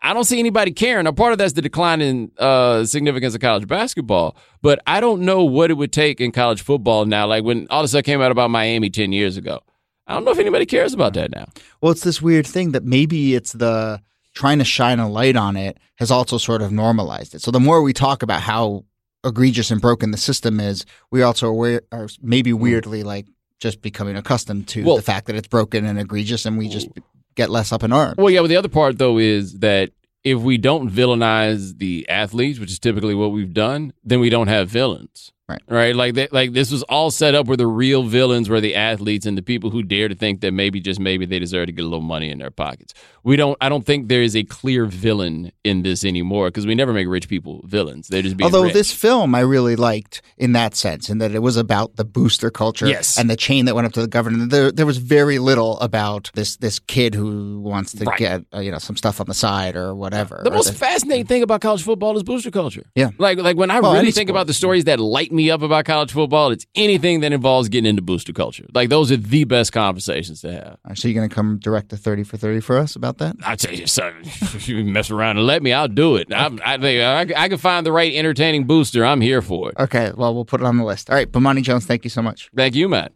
I 0.02 0.14
don't 0.14 0.24
see 0.24 0.38
anybody 0.38 0.72
caring. 0.72 1.04
Now, 1.04 1.12
part 1.12 1.32
of 1.32 1.38
that's 1.38 1.52
the 1.52 1.62
decline 1.62 2.00
in 2.00 2.30
uh, 2.38 2.84
significance 2.84 3.34
of 3.34 3.40
college 3.40 3.66
basketball, 3.66 4.36
but 4.62 4.80
I 4.86 5.00
don't 5.00 5.22
know 5.22 5.44
what 5.44 5.70
it 5.70 5.74
would 5.74 5.92
take 5.92 6.20
in 6.20 6.32
college 6.32 6.62
football 6.62 7.04
now. 7.04 7.26
Like 7.26 7.44
when 7.44 7.66
all 7.68 7.80
of 7.80 7.84
this 7.84 7.90
stuff 7.90 8.04
came 8.04 8.22
out 8.22 8.30
about 8.30 8.50
Miami 8.50 8.88
10 8.90 9.12
years 9.12 9.36
ago. 9.36 9.60
I 10.06 10.14
don't 10.14 10.24
know 10.24 10.32
if 10.32 10.38
anybody 10.38 10.66
cares 10.66 10.92
about 10.92 11.14
that 11.14 11.30
now. 11.30 11.46
Well, 11.80 11.92
it's 11.92 12.02
this 12.02 12.20
weird 12.20 12.46
thing 12.46 12.72
that 12.72 12.84
maybe 12.84 13.34
it's 13.34 13.52
the 13.52 14.02
trying 14.34 14.58
to 14.58 14.64
shine 14.64 14.98
a 14.98 15.08
light 15.08 15.36
on 15.36 15.56
it 15.56 15.78
has 15.96 16.10
also 16.10 16.38
sort 16.38 16.62
of 16.62 16.72
normalized 16.72 17.34
it. 17.34 17.42
So 17.42 17.50
the 17.50 17.60
more 17.60 17.82
we 17.82 17.92
talk 17.92 18.22
about 18.22 18.40
how 18.40 18.84
egregious 19.24 19.70
and 19.70 19.80
broken 19.80 20.10
the 20.10 20.16
system 20.16 20.58
is, 20.60 20.86
we 21.10 21.22
also 21.22 21.48
aware, 21.48 21.82
are 21.92 22.08
maybe 22.22 22.52
weirdly 22.52 23.02
like 23.02 23.26
just 23.60 23.82
becoming 23.82 24.16
accustomed 24.16 24.66
to 24.68 24.82
well, 24.82 24.96
the 24.96 25.02
fact 25.02 25.26
that 25.26 25.36
it's 25.36 25.48
broken 25.48 25.84
and 25.84 25.98
egregious, 25.98 26.46
and 26.46 26.56
we 26.56 26.68
just 26.68 26.88
get 27.34 27.50
less 27.50 27.72
up 27.72 27.82
in 27.82 27.92
arms. 27.92 28.16
Well, 28.16 28.30
yeah. 28.30 28.40
but 28.40 28.48
the 28.48 28.56
other 28.56 28.68
part 28.68 28.98
though 28.98 29.18
is 29.18 29.58
that 29.60 29.90
if 30.22 30.38
we 30.38 30.58
don't 30.58 30.90
villainize 30.90 31.78
the 31.78 32.08
athletes, 32.08 32.58
which 32.58 32.70
is 32.70 32.78
typically 32.78 33.14
what 33.14 33.32
we've 33.32 33.54
done, 33.54 33.92
then 34.04 34.20
we 34.20 34.30
don't 34.30 34.48
have 34.48 34.68
villains. 34.68 35.32
Right. 35.50 35.62
Right. 35.68 35.96
Like 35.96 36.14
that, 36.14 36.32
like 36.32 36.52
this 36.52 36.70
was 36.70 36.82
all 36.84 37.10
set 37.10 37.34
up 37.34 37.46
where 37.46 37.56
the 37.56 37.66
real 37.66 38.04
villains 38.04 38.48
were 38.48 38.60
the 38.60 38.74
athletes 38.76 39.26
and 39.26 39.36
the 39.36 39.42
people 39.42 39.70
who 39.70 39.82
dare 39.82 40.08
to 40.08 40.14
think 40.14 40.40
that 40.42 40.52
maybe 40.52 40.80
just 40.80 41.00
maybe 41.00 41.26
they 41.26 41.38
deserve 41.38 41.66
to 41.66 41.72
get 41.72 41.82
a 41.82 41.88
little 41.88 42.00
money 42.00 42.30
in 42.30 42.38
their 42.38 42.50
pockets. 42.50 42.94
We 43.22 43.36
don't. 43.36 43.56
I 43.60 43.68
don't 43.68 43.84
think 43.84 44.08
there 44.08 44.22
is 44.22 44.36
a 44.36 44.44
clear 44.44 44.86
villain 44.86 45.52
in 45.64 45.82
this 45.82 46.04
anymore 46.04 46.48
because 46.48 46.66
we 46.66 46.74
never 46.74 46.92
make 46.92 47.08
rich 47.08 47.28
people 47.28 47.62
villains. 47.64 48.08
They're 48.08 48.22
just. 48.22 48.40
Although 48.40 48.64
rich. 48.64 48.72
this 48.72 48.92
film 48.92 49.34
I 49.34 49.40
really 49.40 49.76
liked 49.76 50.22
in 50.38 50.52
that 50.52 50.74
sense, 50.74 51.10
in 51.10 51.18
that 51.18 51.32
it 51.32 51.40
was 51.40 51.56
about 51.56 51.96
the 51.96 52.04
booster 52.04 52.50
culture 52.50 52.86
yes. 52.86 53.18
and 53.18 53.28
the 53.28 53.36
chain 53.36 53.64
that 53.66 53.74
went 53.74 53.86
up 53.86 53.92
to 53.94 54.00
the 54.00 54.08
governor. 54.08 54.46
There, 54.46 54.72
there 54.72 54.86
was 54.86 54.98
very 54.98 55.38
little 55.38 55.78
about 55.80 56.30
this 56.34 56.56
this 56.56 56.78
kid 56.78 57.14
who 57.14 57.60
wants 57.60 57.92
to 57.92 58.04
right. 58.04 58.18
get 58.18 58.44
uh, 58.54 58.60
you 58.60 58.70
know 58.70 58.78
some 58.78 58.96
stuff 58.96 59.20
on 59.20 59.26
the 59.26 59.34
side 59.34 59.76
or 59.76 59.94
whatever. 59.94 60.40
The 60.44 60.50
or 60.50 60.54
most 60.54 60.72
the, 60.72 60.78
fascinating 60.78 61.26
thing 61.26 61.42
about 61.42 61.60
college 61.60 61.82
football 61.82 62.16
is 62.16 62.22
booster 62.22 62.50
culture. 62.50 62.84
Yeah. 62.94 63.10
Like 63.18 63.38
like 63.38 63.56
when 63.56 63.70
I 63.70 63.80
well, 63.80 63.92
really 63.92 64.12
think 64.12 64.28
sport. 64.28 64.30
about 64.30 64.46
the 64.46 64.54
stories 64.54 64.84
that 64.84 65.00
light 65.00 65.32
me 65.32 65.39
up 65.48 65.62
about 65.62 65.84
college 65.84 66.10
football, 66.12 66.50
it's 66.50 66.66
anything 66.74 67.20
that 67.20 67.32
involves 67.32 67.68
getting 67.68 67.88
into 67.88 68.02
booster 68.02 68.32
culture. 68.32 68.66
Like 68.74 68.88
those 68.88 69.12
are 69.12 69.16
the 69.16 69.44
best 69.44 69.72
conversations 69.72 70.40
to 70.40 70.50
have. 70.52 70.78
Right, 70.86 70.98
so 70.98 71.06
you're 71.06 71.14
going 71.14 71.28
to 71.28 71.34
come 71.34 71.60
direct 71.60 71.90
to 71.90 71.96
thirty 71.96 72.24
for 72.24 72.36
thirty 72.36 72.60
for 72.60 72.76
us 72.76 72.96
about 72.96 73.18
that? 73.18 73.36
I 73.44 73.54
tell 73.54 73.72
you, 73.72 73.86
son, 73.86 74.12
if 74.24 74.68
you 74.68 74.84
mess 74.84 75.10
around 75.10 75.38
and 75.38 75.46
let 75.46 75.62
me, 75.62 75.72
I'll 75.72 75.86
do 75.86 76.16
it. 76.16 76.32
I, 76.32 76.46
I 76.64 76.78
think 76.78 77.36
I, 77.36 77.44
I 77.44 77.48
can 77.48 77.58
find 77.58 77.86
the 77.86 77.92
right 77.92 78.12
entertaining 78.12 78.66
booster. 78.66 79.04
I'm 79.04 79.20
here 79.20 79.40
for 79.40 79.70
it. 79.70 79.76
Okay, 79.78 80.10
well 80.16 80.34
we'll 80.34 80.44
put 80.44 80.60
it 80.60 80.66
on 80.66 80.76
the 80.76 80.84
list. 80.84 81.10
All 81.10 81.16
right, 81.16 81.30
Bomani 81.30 81.62
Jones, 81.62 81.86
thank 81.86 82.02
you 82.02 82.10
so 82.10 82.22
much. 82.22 82.50
Thank 82.56 82.74
you, 82.74 82.88
Matt. 82.88 83.12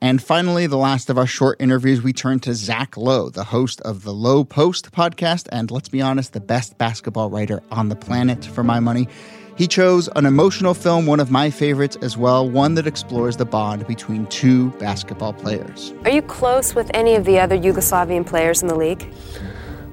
And 0.00 0.22
finally, 0.22 0.68
the 0.68 0.76
last 0.76 1.10
of 1.10 1.18
our 1.18 1.26
short 1.26 1.60
interviews, 1.60 2.02
we 2.02 2.12
turn 2.12 2.38
to 2.40 2.54
Zach 2.54 2.96
Lowe, 2.96 3.30
the 3.30 3.42
host 3.42 3.80
of 3.80 4.04
the 4.04 4.12
Lowe 4.14 4.44
Post 4.44 4.92
podcast, 4.92 5.48
and 5.50 5.72
let's 5.72 5.88
be 5.88 6.00
honest, 6.00 6.34
the 6.34 6.40
best 6.40 6.78
basketball 6.78 7.30
writer 7.30 7.62
on 7.72 7.88
the 7.88 7.96
planet 7.96 8.44
for 8.44 8.62
my 8.62 8.78
money. 8.78 9.08
He 9.56 9.66
chose 9.66 10.08
an 10.14 10.24
emotional 10.24 10.72
film, 10.72 11.06
one 11.06 11.18
of 11.18 11.32
my 11.32 11.50
favorites 11.50 11.96
as 12.00 12.16
well, 12.16 12.48
one 12.48 12.74
that 12.74 12.86
explores 12.86 13.38
the 13.38 13.44
bond 13.44 13.88
between 13.88 14.26
two 14.26 14.70
basketball 14.78 15.32
players. 15.32 15.92
Are 16.04 16.12
you 16.12 16.22
close 16.22 16.76
with 16.76 16.88
any 16.94 17.16
of 17.16 17.24
the 17.24 17.40
other 17.40 17.58
Yugoslavian 17.58 18.24
players 18.24 18.62
in 18.62 18.68
the 18.68 18.76
league? 18.76 19.12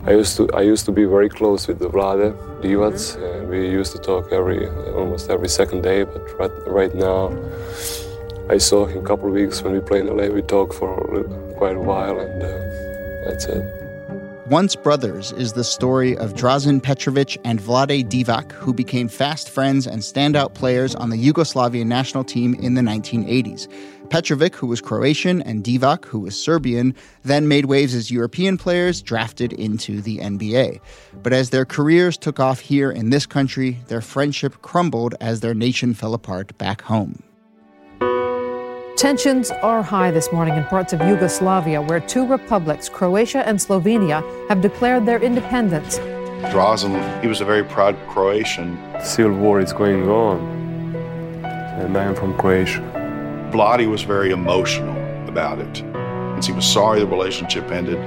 I 0.04 0.12
used 0.12 0.38
to 0.38 0.48
I 0.54 0.62
used 0.62 0.86
to 0.86 0.92
be 0.92 1.06
very 1.06 1.30
close 1.30 1.68
with 1.68 1.80
the 1.80 1.90
Vlade 1.90 2.38
Divac. 2.62 2.94
Mm-hmm. 2.94 3.46
Uh, 3.46 3.50
we 3.50 3.68
used 3.68 3.92
to 3.94 3.98
talk 3.98 4.32
every 4.32 4.70
almost 4.94 5.32
every 5.32 5.50
second 5.50 5.82
day, 5.82 6.04
but 6.04 6.22
right, 6.38 6.52
right 6.68 6.94
now 6.94 7.30
I 8.48 8.60
saw 8.60 8.86
him 8.86 9.04
a 9.04 9.08
couple 9.08 9.28
of 9.28 9.34
weeks 9.34 9.64
when 9.64 9.74
we 9.74 9.80
played 9.80 10.06
in 10.06 10.16
LA. 10.16 10.28
We 10.28 10.44
talked 10.44 10.76
for 10.76 11.24
quite 11.58 11.76
a 11.76 11.80
while, 11.80 12.20
and 12.20 12.44
uh, 12.44 13.28
that's 13.28 13.46
it. 13.46 13.86
Once 14.48 14.76
Brothers 14.76 15.32
is 15.32 15.54
the 15.54 15.64
story 15.64 16.16
of 16.18 16.36
Drazen 16.36 16.80
Petrovic 16.80 17.36
and 17.44 17.60
Vlade 17.60 18.08
Divac, 18.08 18.52
who 18.52 18.72
became 18.72 19.08
fast 19.08 19.50
friends 19.50 19.88
and 19.88 20.04
standout 20.04 20.54
players 20.54 20.94
on 20.94 21.10
the 21.10 21.18
Yugoslavian 21.18 21.88
national 21.88 22.24
team 22.24 22.54
in 22.54 22.76
the 22.76 22.82
1980s. 22.82 23.68
Petrovic, 24.12 24.56
who 24.56 24.68
was 24.68 24.82
Croatian, 24.82 25.42
and 25.42 25.64
Divac, 25.64 26.06
who 26.06 26.20
was 26.20 26.40
Serbian, 26.40 26.94
then 27.24 27.48
made 27.48 27.66
waves 27.66 27.96
as 27.96 28.12
European 28.12 28.60
players 28.60 29.02
drafted 29.02 29.54
into 29.54 30.00
the 30.02 30.20
NBA. 30.20 30.80
But 31.24 31.34
as 31.34 31.50
their 31.50 31.66
careers 31.66 32.16
took 32.16 32.40
off 32.40 32.60
here 32.60 32.92
in 32.92 33.10
this 33.10 33.26
country, 33.26 33.80
their 33.88 34.02
friendship 34.02 34.62
crumbled 34.62 35.16
as 35.20 35.40
their 35.40 35.56
nation 35.56 35.96
fell 35.96 36.14
apart 36.14 36.56
back 36.60 36.84
home. 36.84 37.24
Tensions 38.96 39.52
are 39.52 39.84
high 39.84 40.10
this 40.10 40.32
morning 40.32 40.56
in 40.56 40.64
parts 40.64 40.94
of 40.94 41.02
Yugoslavia 41.02 41.82
where 41.82 42.00
two 42.00 42.26
republics, 42.26 42.88
Croatia 42.88 43.46
and 43.46 43.60
Slovenia, 43.60 44.24
have 44.48 44.62
declared 44.62 45.06
their 45.06 45.22
independence. 45.22 45.98
Drazen, 46.54 47.22
he 47.22 47.28
was 47.28 47.42
a 47.42 47.46
very 47.46 47.66
proud 47.66 47.98
Croatian. 48.08 48.82
The 48.94 49.04
civil 49.04 49.38
war 49.38 49.60
is 49.60 49.74
going 49.74 50.08
on, 50.08 50.40
and 51.44 51.98
I 51.98 52.06
am 52.06 52.16
from 52.16 52.38
Croatia. 52.38 52.80
Vlade 53.52 53.90
was 53.90 54.04
very 54.04 54.32
emotional 54.32 54.96
about 55.28 55.60
it. 55.60 55.76
Since 56.36 56.48
he 56.48 56.54
was 56.54 56.66
sorry 56.66 57.02
the 57.02 57.06
relationship 57.06 57.70
ended, 57.72 58.00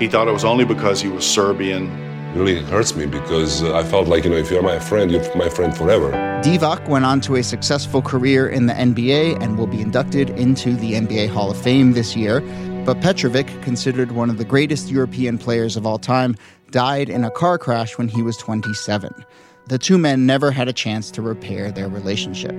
he 0.00 0.06
thought 0.06 0.28
it 0.28 0.32
was 0.32 0.44
only 0.44 0.64
because 0.64 1.00
he 1.00 1.08
was 1.08 1.26
Serbian 1.26 1.90
really 2.34 2.62
hurts 2.62 2.94
me 2.94 3.06
because 3.06 3.62
uh, 3.62 3.76
I 3.76 3.84
felt 3.84 4.08
like, 4.08 4.24
you 4.24 4.30
know, 4.30 4.36
if 4.36 4.50
you're 4.50 4.62
my 4.62 4.78
friend, 4.78 5.10
you're 5.10 5.36
my 5.36 5.48
friend 5.48 5.76
forever. 5.76 6.10
Divac 6.42 6.88
went 6.88 7.04
on 7.04 7.20
to 7.22 7.36
a 7.36 7.42
successful 7.42 8.02
career 8.02 8.48
in 8.48 8.66
the 8.66 8.74
NBA 8.74 9.42
and 9.42 9.56
will 9.56 9.66
be 9.66 9.80
inducted 9.80 10.30
into 10.30 10.74
the 10.74 10.92
NBA 10.92 11.28
Hall 11.28 11.50
of 11.50 11.56
Fame 11.60 11.92
this 11.92 12.16
year. 12.16 12.40
But 12.84 13.00
Petrovic, 13.00 13.46
considered 13.62 14.12
one 14.12 14.28
of 14.28 14.38
the 14.38 14.44
greatest 14.44 14.90
European 14.90 15.38
players 15.38 15.76
of 15.76 15.86
all 15.86 15.98
time, 15.98 16.36
died 16.70 17.08
in 17.08 17.24
a 17.24 17.30
car 17.30 17.56
crash 17.56 17.96
when 17.96 18.08
he 18.08 18.20
was 18.20 18.36
27. 18.36 19.24
The 19.66 19.78
two 19.78 19.96
men 19.96 20.26
never 20.26 20.50
had 20.50 20.68
a 20.68 20.72
chance 20.72 21.10
to 21.12 21.22
repair 21.22 21.72
their 21.72 21.88
relationship. 21.88 22.54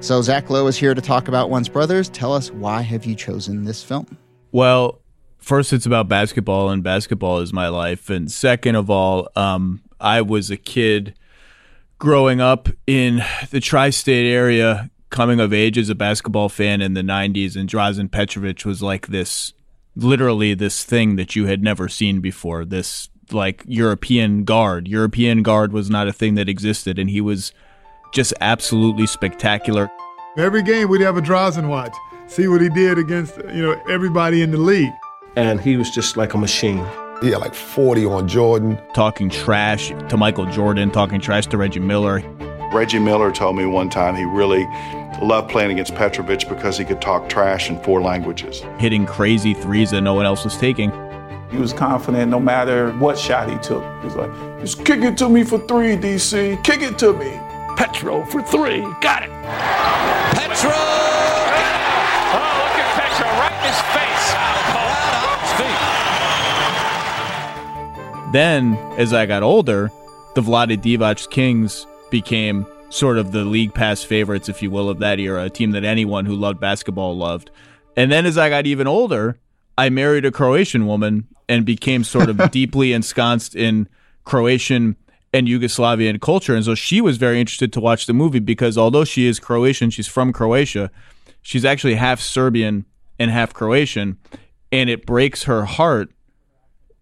So 0.00 0.22
Zach 0.22 0.48
Lowe 0.48 0.66
is 0.68 0.78
here 0.78 0.94
to 0.94 1.02
talk 1.02 1.28
about 1.28 1.50
Once 1.50 1.68
Brothers. 1.68 2.08
Tell 2.08 2.32
us 2.32 2.50
why 2.50 2.80
have 2.80 3.04
you 3.04 3.14
chosen 3.14 3.64
this 3.64 3.82
film? 3.82 4.16
Well, 4.52 5.02
first 5.38 5.72
it's 5.72 5.86
about 5.86 6.08
basketball 6.08 6.70
and 6.70 6.82
basketball 6.82 7.38
is 7.38 7.52
my 7.52 7.68
life. 7.68 8.10
And 8.10 8.30
second 8.30 8.74
of 8.74 8.90
all 8.90 9.28
um, 9.36 9.82
i 10.00 10.20
was 10.20 10.50
a 10.50 10.56
kid 10.56 11.14
growing 11.98 12.40
up 12.40 12.68
in 12.86 13.22
the 13.50 13.60
tri-state 13.60 14.30
area 14.30 14.90
coming 15.10 15.40
of 15.40 15.52
age 15.52 15.78
as 15.78 15.88
a 15.88 15.94
basketball 15.94 16.48
fan 16.48 16.80
in 16.80 16.94
the 16.94 17.02
90s 17.02 17.56
and 17.56 17.68
drazen 17.68 18.10
petrovic 18.10 18.64
was 18.64 18.82
like 18.82 19.08
this 19.08 19.52
literally 19.96 20.54
this 20.54 20.84
thing 20.84 21.16
that 21.16 21.34
you 21.34 21.46
had 21.46 21.62
never 21.62 21.88
seen 21.88 22.20
before 22.20 22.64
this 22.64 23.08
like 23.32 23.62
european 23.66 24.44
guard. 24.44 24.86
European 24.86 25.42
guard 25.42 25.72
was 25.72 25.90
not 25.90 26.08
a 26.08 26.12
thing 26.12 26.34
that 26.34 26.48
existed 26.48 26.98
and 26.98 27.10
he 27.10 27.20
was 27.20 27.52
just 28.12 28.32
absolutely 28.40 29.06
spectacular. 29.06 29.90
Every 30.36 30.62
game 30.62 30.88
we'd 30.88 31.00
have 31.00 31.16
a 31.16 31.22
drazen 31.22 31.68
watch 31.68 31.94
see 32.28 32.46
what 32.46 32.60
he 32.60 32.68
did 32.68 32.98
against 32.98 33.36
you 33.52 33.62
know 33.62 33.82
everybody 33.88 34.42
in 34.42 34.50
the 34.50 34.58
league 34.58 34.92
and 35.36 35.60
he 35.60 35.76
was 35.76 35.90
just 35.90 36.16
like 36.16 36.34
a 36.34 36.38
machine. 36.38 36.84
He 37.20 37.30
had 37.30 37.40
like 37.40 37.54
40 37.54 38.04
on 38.06 38.28
Jordan. 38.28 38.78
Talking 38.94 39.28
trash 39.28 39.88
to 40.08 40.16
Michael 40.16 40.46
Jordan, 40.46 40.90
talking 40.90 41.20
trash 41.20 41.46
to 41.48 41.56
Reggie 41.56 41.80
Miller. 41.80 42.22
Reggie 42.72 42.98
Miller 42.98 43.32
told 43.32 43.56
me 43.56 43.64
one 43.66 43.90
time 43.90 44.14
he 44.14 44.24
really 44.24 44.66
loved 45.22 45.50
playing 45.50 45.72
against 45.72 45.94
Petrovic 45.94 46.48
because 46.48 46.78
he 46.78 46.84
could 46.84 47.00
talk 47.00 47.28
trash 47.28 47.70
in 47.70 47.82
four 47.82 48.00
languages. 48.00 48.62
Hitting 48.78 49.06
crazy 49.06 49.54
threes 49.54 49.90
that 49.90 50.02
no 50.02 50.14
one 50.14 50.26
else 50.26 50.44
was 50.44 50.56
taking. 50.56 50.92
He 51.50 51.56
was 51.56 51.72
confident 51.72 52.30
no 52.30 52.38
matter 52.38 52.92
what 52.92 53.18
shot 53.18 53.50
he 53.50 53.56
took. 53.58 53.82
He 54.00 54.04
was 54.04 54.16
like, 54.16 54.30
just 54.60 54.84
kick 54.84 55.00
it 55.00 55.16
to 55.18 55.28
me 55.28 55.44
for 55.44 55.58
three, 55.58 55.96
DC. 55.96 56.62
Kick 56.62 56.82
it 56.82 56.98
to 56.98 57.14
me. 57.14 57.30
Petro 57.76 58.24
for 58.26 58.42
three. 58.42 58.82
Got 59.00 59.22
it. 59.22 59.30
Petro! 60.34 61.17
Then, 68.32 68.74
as 68.98 69.14
I 69.14 69.24
got 69.24 69.42
older, 69.42 69.90
the 70.34 70.42
Vlade 70.42 70.82
Divac 70.82 71.30
Kings 71.30 71.86
became 72.10 72.66
sort 72.90 73.16
of 73.16 73.32
the 73.32 73.44
league 73.44 73.72
pass 73.72 74.02
favorites, 74.02 74.50
if 74.50 74.62
you 74.62 74.70
will, 74.70 74.90
of 74.90 74.98
that 74.98 75.18
era, 75.18 75.44
a 75.44 75.50
team 75.50 75.70
that 75.70 75.84
anyone 75.84 76.26
who 76.26 76.34
loved 76.34 76.60
basketball 76.60 77.16
loved. 77.16 77.50
And 77.96 78.12
then 78.12 78.26
as 78.26 78.36
I 78.36 78.50
got 78.50 78.66
even 78.66 78.86
older, 78.86 79.38
I 79.78 79.88
married 79.88 80.26
a 80.26 80.30
Croatian 80.30 80.86
woman 80.86 81.26
and 81.48 81.64
became 81.64 82.04
sort 82.04 82.28
of 82.28 82.50
deeply 82.50 82.92
ensconced 82.92 83.56
in 83.56 83.88
Croatian 84.24 84.96
and 85.32 85.46
Yugoslavian 85.46 86.20
culture. 86.20 86.54
And 86.54 86.64
so 86.64 86.74
she 86.74 87.00
was 87.00 87.16
very 87.16 87.40
interested 87.40 87.72
to 87.72 87.80
watch 87.80 88.04
the 88.04 88.12
movie 88.12 88.40
because 88.40 88.76
although 88.76 89.04
she 89.04 89.26
is 89.26 89.40
Croatian, 89.40 89.88
she's 89.88 90.06
from 90.06 90.34
Croatia, 90.34 90.90
she's 91.40 91.64
actually 91.64 91.94
half 91.94 92.20
Serbian 92.20 92.84
and 93.18 93.30
half 93.30 93.54
Croatian. 93.54 94.18
And 94.70 94.90
it 94.90 95.06
breaks 95.06 95.44
her 95.44 95.64
heart 95.64 96.10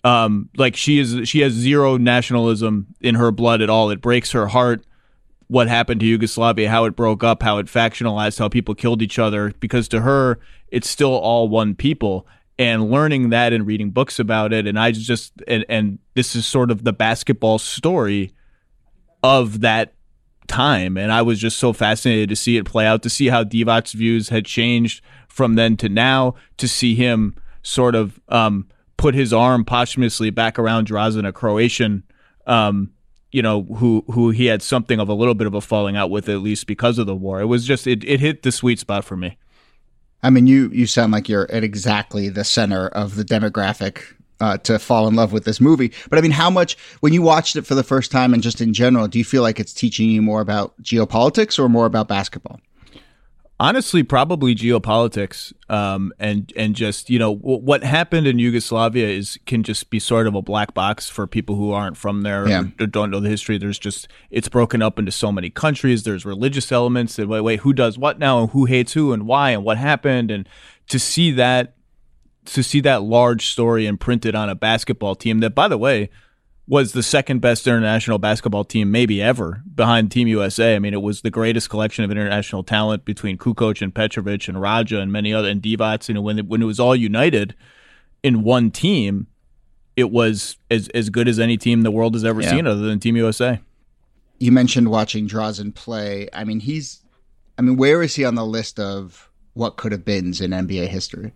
um, 0.06 0.48
like 0.56 0.76
she 0.76 1.00
is 1.00 1.28
she 1.28 1.40
has 1.40 1.52
zero 1.52 1.96
nationalism 1.96 2.94
in 3.00 3.16
her 3.16 3.32
blood 3.32 3.60
at 3.60 3.68
all. 3.68 3.90
It 3.90 4.00
breaks 4.00 4.30
her 4.30 4.46
heart 4.46 4.84
what 5.48 5.66
happened 5.66 5.98
to 6.00 6.06
Yugoslavia, 6.06 6.70
how 6.70 6.84
it 6.84 6.94
broke 6.94 7.24
up, 7.24 7.42
how 7.42 7.58
it 7.58 7.66
factionalized, 7.66 8.38
how 8.38 8.48
people 8.48 8.76
killed 8.76 9.02
each 9.02 9.18
other, 9.18 9.52
because 9.58 9.88
to 9.88 10.02
her, 10.02 10.38
it's 10.68 10.88
still 10.88 11.12
all 11.12 11.48
one 11.48 11.74
people. 11.74 12.26
And 12.56 12.88
learning 12.88 13.30
that 13.30 13.52
and 13.52 13.66
reading 13.66 13.90
books 13.90 14.20
about 14.20 14.52
it, 14.52 14.66
and 14.68 14.78
I 14.78 14.92
just 14.92 15.32
and, 15.48 15.64
and 15.68 15.98
this 16.14 16.36
is 16.36 16.46
sort 16.46 16.70
of 16.70 16.84
the 16.84 16.92
basketball 16.92 17.58
story 17.58 18.32
of 19.24 19.60
that 19.62 19.92
time, 20.46 20.96
and 20.96 21.10
I 21.10 21.22
was 21.22 21.40
just 21.40 21.58
so 21.58 21.72
fascinated 21.72 22.28
to 22.28 22.36
see 22.36 22.56
it 22.56 22.64
play 22.64 22.86
out, 22.86 23.02
to 23.02 23.10
see 23.10 23.26
how 23.26 23.42
Divac's 23.42 23.92
views 23.92 24.28
had 24.28 24.46
changed 24.46 25.02
from 25.28 25.56
then 25.56 25.76
to 25.78 25.88
now, 25.88 26.36
to 26.58 26.68
see 26.68 26.94
him 26.94 27.34
sort 27.62 27.96
of 27.96 28.20
um, 28.28 28.68
put 28.96 29.14
his 29.14 29.32
arm 29.32 29.64
posthumously 29.64 30.30
back 30.30 30.58
around 30.58 30.88
Drazen, 30.88 31.26
a 31.26 31.32
Croatian 31.32 32.02
um, 32.46 32.92
you 33.32 33.42
know, 33.42 33.64
who 33.64 34.04
who 34.10 34.30
he 34.30 34.46
had 34.46 34.62
something 34.62 35.00
of 35.00 35.08
a 35.08 35.14
little 35.14 35.34
bit 35.34 35.46
of 35.46 35.54
a 35.54 35.60
falling 35.60 35.96
out 35.96 36.10
with, 36.10 36.28
at 36.28 36.38
least 36.38 36.66
because 36.66 36.98
of 36.98 37.06
the 37.06 37.14
war. 37.14 37.40
It 37.40 37.46
was 37.46 37.66
just 37.66 37.86
it, 37.86 38.04
it 38.04 38.20
hit 38.20 38.42
the 38.42 38.52
sweet 38.52 38.78
spot 38.78 39.04
for 39.04 39.16
me. 39.16 39.36
I 40.22 40.30
mean, 40.30 40.46
you 40.46 40.70
you 40.72 40.86
sound 40.86 41.12
like 41.12 41.28
you're 41.28 41.50
at 41.50 41.64
exactly 41.64 42.28
the 42.28 42.44
center 42.44 42.88
of 42.88 43.16
the 43.16 43.24
demographic 43.24 44.02
uh, 44.40 44.58
to 44.58 44.78
fall 44.78 45.08
in 45.08 45.14
love 45.14 45.32
with 45.32 45.44
this 45.44 45.60
movie. 45.60 45.92
But 46.08 46.18
I 46.18 46.22
mean, 46.22 46.30
how 46.30 46.50
much 46.50 46.78
when 47.00 47.12
you 47.12 47.20
watched 47.22 47.56
it 47.56 47.66
for 47.66 47.74
the 47.74 47.82
first 47.82 48.10
time 48.10 48.32
and 48.32 48.42
just 48.42 48.60
in 48.60 48.72
general, 48.72 49.08
do 49.08 49.18
you 49.18 49.24
feel 49.24 49.42
like 49.42 49.60
it's 49.60 49.74
teaching 49.74 50.08
you 50.08 50.22
more 50.22 50.40
about 50.40 50.80
geopolitics 50.82 51.58
or 51.58 51.68
more 51.68 51.86
about 51.86 52.08
basketball? 52.08 52.60
Honestly, 53.58 54.02
probably 54.02 54.54
geopolitics, 54.54 55.50
um, 55.70 56.12
and 56.18 56.52
and 56.56 56.74
just 56.74 57.08
you 57.08 57.18
know 57.18 57.34
w- 57.34 57.58
what 57.58 57.82
happened 57.82 58.26
in 58.26 58.38
Yugoslavia 58.38 59.08
is 59.08 59.38
can 59.46 59.62
just 59.62 59.88
be 59.88 59.98
sort 59.98 60.26
of 60.26 60.34
a 60.34 60.42
black 60.42 60.74
box 60.74 61.08
for 61.08 61.26
people 61.26 61.56
who 61.56 61.72
aren't 61.72 61.96
from 61.96 62.20
there 62.20 62.46
Yeah. 62.46 62.64
or 62.78 62.86
don't 62.86 63.10
know 63.10 63.18
the 63.18 63.30
history. 63.30 63.56
There's 63.56 63.78
just 63.78 64.08
it's 64.30 64.50
broken 64.50 64.82
up 64.82 64.98
into 64.98 65.10
so 65.10 65.32
many 65.32 65.48
countries. 65.48 66.02
There's 66.02 66.26
religious 66.26 66.70
elements. 66.70 67.18
And 67.18 67.30
wait, 67.30 67.40
wait, 67.40 67.60
who 67.60 67.72
does 67.72 67.96
what 67.96 68.18
now, 68.18 68.40
and 68.42 68.50
who 68.50 68.66
hates 68.66 68.92
who, 68.92 69.14
and 69.14 69.26
why, 69.26 69.52
and 69.52 69.64
what 69.64 69.78
happened, 69.78 70.30
and 70.30 70.46
to 70.88 70.98
see 70.98 71.30
that 71.30 71.76
to 72.44 72.62
see 72.62 72.80
that 72.80 73.02
large 73.02 73.46
story 73.46 73.86
imprinted 73.86 74.34
on 74.34 74.50
a 74.50 74.54
basketball 74.54 75.14
team 75.14 75.40
that, 75.40 75.54
by 75.54 75.66
the 75.66 75.78
way, 75.78 76.10
was 76.68 76.92
the 76.92 77.02
second 77.02 77.40
best 77.40 77.66
international 77.66 78.18
basketball 78.18 78.64
team 78.64 78.90
maybe 78.90 79.22
ever 79.22 79.62
behind 79.72 80.10
Team 80.10 80.26
USA. 80.26 80.74
I 80.74 80.78
mean, 80.80 80.94
it 80.94 81.02
was 81.02 81.22
the 81.22 81.30
greatest 81.30 81.70
collection 81.70 82.04
of 82.04 82.10
international 82.10 82.64
talent 82.64 83.04
between 83.04 83.38
Kukoc 83.38 83.80
and 83.82 83.94
Petrovic 83.94 84.48
and 84.48 84.56
Radja 84.58 85.00
and 85.00 85.12
many 85.12 85.32
other 85.32 85.48
and 85.48 85.62
Divac. 85.62 86.08
You 86.08 86.14
know, 86.14 86.22
when 86.22 86.40
it, 86.40 86.46
when 86.48 86.62
it 86.62 86.64
was 86.66 86.80
all 86.80 86.96
united 86.96 87.54
in 88.24 88.42
one 88.42 88.70
team, 88.72 89.28
it 89.96 90.10
was 90.10 90.56
as 90.70 90.88
as 90.88 91.08
good 91.08 91.28
as 91.28 91.38
any 91.38 91.56
team 91.56 91.82
the 91.82 91.90
world 91.92 92.14
has 92.14 92.24
ever 92.24 92.42
Yeah. 92.42 92.50
seen, 92.50 92.66
other 92.66 92.82
than 92.82 92.98
Team 92.98 93.16
USA. 93.16 93.60
You 94.38 94.50
mentioned 94.52 94.90
watching 94.90 95.28
Drazen 95.28 95.74
play. 95.74 96.28
I 96.32 96.44
mean, 96.44 96.60
he's. 96.60 97.02
I 97.58 97.62
mean, 97.62 97.76
where 97.76 98.02
is 98.02 98.14
he 98.16 98.24
on 98.24 98.34
the 98.34 98.44
list 98.44 98.78
of 98.78 99.30
what 99.54 99.76
could 99.78 99.92
have 99.92 100.04
been 100.04 100.26
in 100.26 100.50
NBA 100.50 100.88
history? 100.88 101.32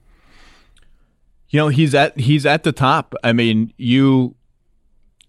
You 1.48 1.58
know, 1.58 1.68
he's 1.68 1.94
at 1.94 2.18
he's 2.18 2.44
at 2.44 2.64
the 2.64 2.72
top. 2.72 3.14
I 3.24 3.32
mean, 3.32 3.72
you 3.78 4.34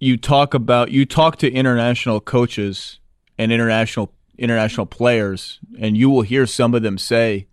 you 0.02 0.18
talk 0.18 0.54
about 0.54 0.92
you 0.92 1.06
talk 1.06 1.38
to 1.38 1.50
international 1.50 2.20
coaches 2.20 3.00
and 3.38 3.52
international 3.52 4.12
international 4.38 4.88
players, 4.88 5.60
and 5.80 5.96
you 5.96 6.10
will 6.10 6.24
hear 6.24 6.48
some 6.48 6.74
of 6.74 6.82
them 6.82 6.98
say, 6.98 7.48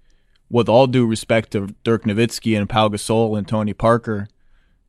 with 0.49 0.69
all 0.69 0.87
due 0.87 1.07
respect 1.07 1.53
to 1.53 1.75
Dirk 1.85 2.05
Nowitzki 2.05 2.59
and 2.59 2.69
Pau 2.69 2.89
Gasol 2.89 3.37
and 3.37 3.47
Tony 3.47 3.75
Parker, 3.75 4.29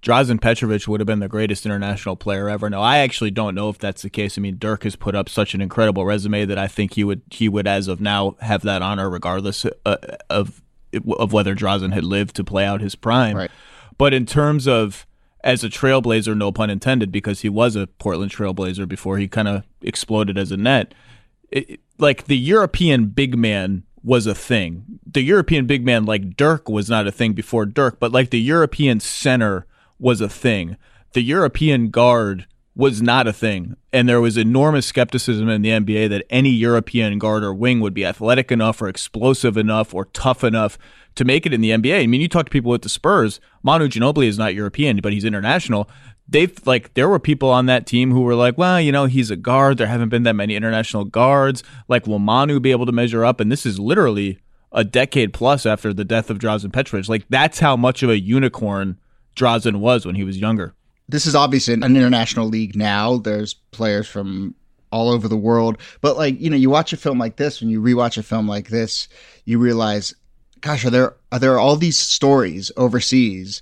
Drazen 0.02 0.40
Petrovic 0.40 0.88
would 0.88 1.02
have 1.02 1.08
been 1.08 1.20
the 1.20 1.28
greatest 1.28 1.66
international 1.66 2.16
player 2.16 2.50
ever. 2.50 2.70
Now, 2.70 2.82
I 2.82 3.00
actually 3.00 3.32
don't 3.32 3.56
know 3.56 3.68
if 3.68 3.78
that's 3.78 4.04
the 4.04 4.10
case. 4.10 4.38
I 4.38 4.42
mean, 4.42 4.58
Dirk 4.58 4.84
has 4.84 4.96
put 4.96 5.14
up 5.14 5.28
such 5.28 5.54
an 5.54 5.60
incredible 5.60 6.06
resume 6.06 6.46
that 6.46 6.58
I 6.58 6.70
think 6.70 6.94
he 6.94 7.04
would 7.04 7.22
he 7.30 7.50
would, 7.50 7.68
as 7.68 7.90
of 7.90 8.00
now, 8.00 8.38
have 8.40 8.62
that 8.62 8.82
honor 8.82 9.10
regardless 9.10 9.66
uh, 9.86 9.98
of 10.30 10.62
of 11.18 11.34
whether 11.34 11.54
Drazen 11.56 11.94
had 11.94 12.06
lived 12.06 12.38
to 12.38 12.46
play 12.46 12.66
out 12.66 12.80
his 12.80 12.96
prime. 12.96 13.36
Right. 13.36 13.52
But 13.98 14.14
in 14.14 14.26
terms 14.26 14.66
of 14.66 15.06
as 15.44 15.64
a 15.64 15.70
trailblazer, 15.70 16.36
no 16.36 16.52
pun 16.52 16.70
intended, 16.70 17.12
because 17.12 17.42
he 17.42 17.50
was 17.50 17.76
a 17.76 17.88
Portland 17.88 18.32
trailblazer 18.32 18.88
before 18.88 19.18
he 19.18 19.28
kind 19.28 19.48
of 19.48 19.64
exploded 19.82 20.38
as 20.38 20.52
a 20.52 20.58
net. 20.58 20.94
It, 21.50 21.80
like 21.98 22.26
the 22.26 22.38
European 22.38 23.08
big 23.08 23.38
man 23.38 23.84
was 24.04 24.26
a 24.26 24.36
thing. 24.36 25.00
The 25.06 25.22
European 25.22 25.66
big 25.66 25.84
man 25.86 26.06
like 26.06 26.38
Dirk 26.38 26.70
was 26.70 26.90
not 26.90 27.08
a 27.08 27.12
thing 27.12 27.34
before 27.34 27.66
Dirk, 27.66 28.00
but 28.00 28.12
like 28.12 28.30
the 28.30 28.40
European 28.40 29.00
center 29.00 29.66
was 29.98 30.22
a 30.22 30.30
thing. 30.30 30.78
The 31.14 31.22
European 31.22 31.90
guard 31.90 32.46
was 32.76 33.02
not 33.02 33.28
a 33.28 33.34
thing. 33.34 33.76
And 33.92 34.08
there 34.08 34.22
was 34.22 34.38
enormous 34.38 34.86
skepticism 34.86 35.50
in 35.50 35.62
the 35.62 35.70
NBA 35.70 36.10
that 36.10 36.26
any 36.30 36.50
European 36.50 37.20
guard 37.20 37.44
or 37.44 37.54
wing 37.54 37.80
would 37.82 37.94
be 37.94 38.06
athletic 38.06 38.52
enough 38.52 38.82
or 38.82 38.88
explosive 38.88 39.58
enough 39.58 39.94
or 39.94 40.06
tough 40.06 40.44
enough 40.44 40.78
to 41.16 41.26
make 41.26 41.46
it 41.46 41.54
in 41.54 41.62
the 41.62 41.72
NBA. 41.72 42.02
I 42.02 42.08
mean, 42.08 42.22
you 42.22 42.30
talk 42.30 42.46
to 42.46 42.52
people 42.52 42.74
at 42.74 42.82
the 42.82 42.90
Spurs, 42.90 43.42
Manu 43.64 43.88
Ginobili 43.88 44.28
is 44.28 44.38
not 44.38 44.56
European, 44.56 45.00
but 45.02 45.12
he's 45.12 45.26
international. 45.26 45.90
They've 46.28 46.56
like 46.66 46.94
there 46.94 47.10
were 47.10 47.20
people 47.20 47.50
on 47.50 47.66
that 47.66 47.86
team 47.86 48.12
who 48.12 48.22
were 48.22 48.36
like, 48.36 48.58
well, 48.58 48.80
you 48.80 48.92
know, 48.92 49.06
he's 49.06 49.32
a 49.32 49.36
guard. 49.36 49.78
There 49.78 49.88
haven't 49.88 50.10
been 50.10 50.24
that 50.24 50.36
many 50.36 50.56
international 50.56 51.04
guards. 51.04 51.64
Like, 51.88 52.06
will 52.08 52.20
Manu 52.20 52.60
be 52.60 52.72
able 52.72 52.86
to 52.86 52.92
measure 52.92 53.26
up? 53.26 53.40
And 53.40 53.52
this 53.52 53.66
is 53.66 53.80
literally 53.80 54.40
a 54.72 54.84
decade 54.84 55.34
plus 55.34 55.66
after 55.66 55.92
the 55.92 56.06
death 56.06 56.30
of 56.30 56.38
Drazen 56.38 56.72
Petrovic. 56.72 57.10
Like, 57.10 57.26
that's 57.30 57.60
how 57.60 57.76
much 57.76 58.04
of 58.04 58.10
a 58.10 58.20
unicorn 58.20 59.00
Drazen 59.36 59.78
was 59.78 60.06
when 60.06 60.16
he 60.16 60.24
was 60.24 60.38
younger. 60.38 60.76
This 61.10 61.26
is 61.26 61.36
obviously 61.36 61.74
an 61.74 61.84
international 61.84 62.48
league 62.48 62.76
now. 62.76 63.18
There's 63.18 63.54
players 63.54 64.08
from 64.08 64.54
all 64.92 65.10
over 65.10 65.28
the 65.28 65.38
world. 65.38 65.78
But 66.02 66.18
like, 66.18 66.40
you 66.40 66.50
know, 66.50 66.56
you 66.56 66.70
watch 66.70 66.94
a 66.94 66.98
film 66.98 67.20
like 67.20 67.38
this, 67.38 67.62
when 67.62 67.70
you 67.70 67.82
rewatch 67.82 68.18
a 68.18 68.24
film 68.24 68.48
like 68.48 68.70
this, 68.70 69.08
you 69.46 69.60
realize, 69.60 70.14
gosh, 70.62 70.86
are 70.86 70.90
there 70.90 71.16
are 71.32 71.40
there 71.40 71.60
all 71.60 71.76
these 71.76 71.98
stories 71.98 72.72
overseas? 72.78 73.62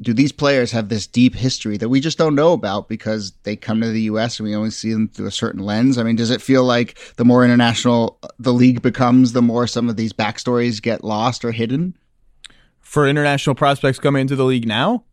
Do 0.00 0.12
these 0.12 0.32
players 0.32 0.70
have 0.72 0.88
this 0.88 1.06
deep 1.06 1.34
history 1.34 1.76
that 1.78 1.88
we 1.88 2.00
just 2.00 2.18
don't 2.18 2.34
know 2.34 2.52
about 2.52 2.88
because 2.88 3.32
they 3.42 3.56
come 3.56 3.80
to 3.80 3.88
the 3.88 4.02
US 4.02 4.38
and 4.38 4.48
we 4.48 4.54
only 4.54 4.70
see 4.70 4.92
them 4.92 5.08
through 5.08 5.26
a 5.26 5.32
certain 5.32 5.62
lens? 5.62 5.98
I 5.98 6.02
mean, 6.02 6.16
does 6.16 6.30
it 6.30 6.42
feel 6.42 6.64
like 6.64 6.98
the 7.16 7.24
more 7.24 7.44
international 7.44 8.18
uh, 8.22 8.28
the 8.38 8.52
league 8.52 8.82
becomes, 8.82 9.32
the 9.32 9.42
more 9.42 9.66
some 9.66 9.88
of 9.88 9.96
these 9.96 10.12
backstories 10.12 10.82
get 10.82 11.04
lost 11.04 11.44
or 11.44 11.52
hidden? 11.52 11.96
For 12.80 13.08
international 13.08 13.56
prospects 13.56 13.98
coming 13.98 14.20
into 14.20 14.36
the 14.36 14.44
league 14.44 14.66
now, 14.66 15.04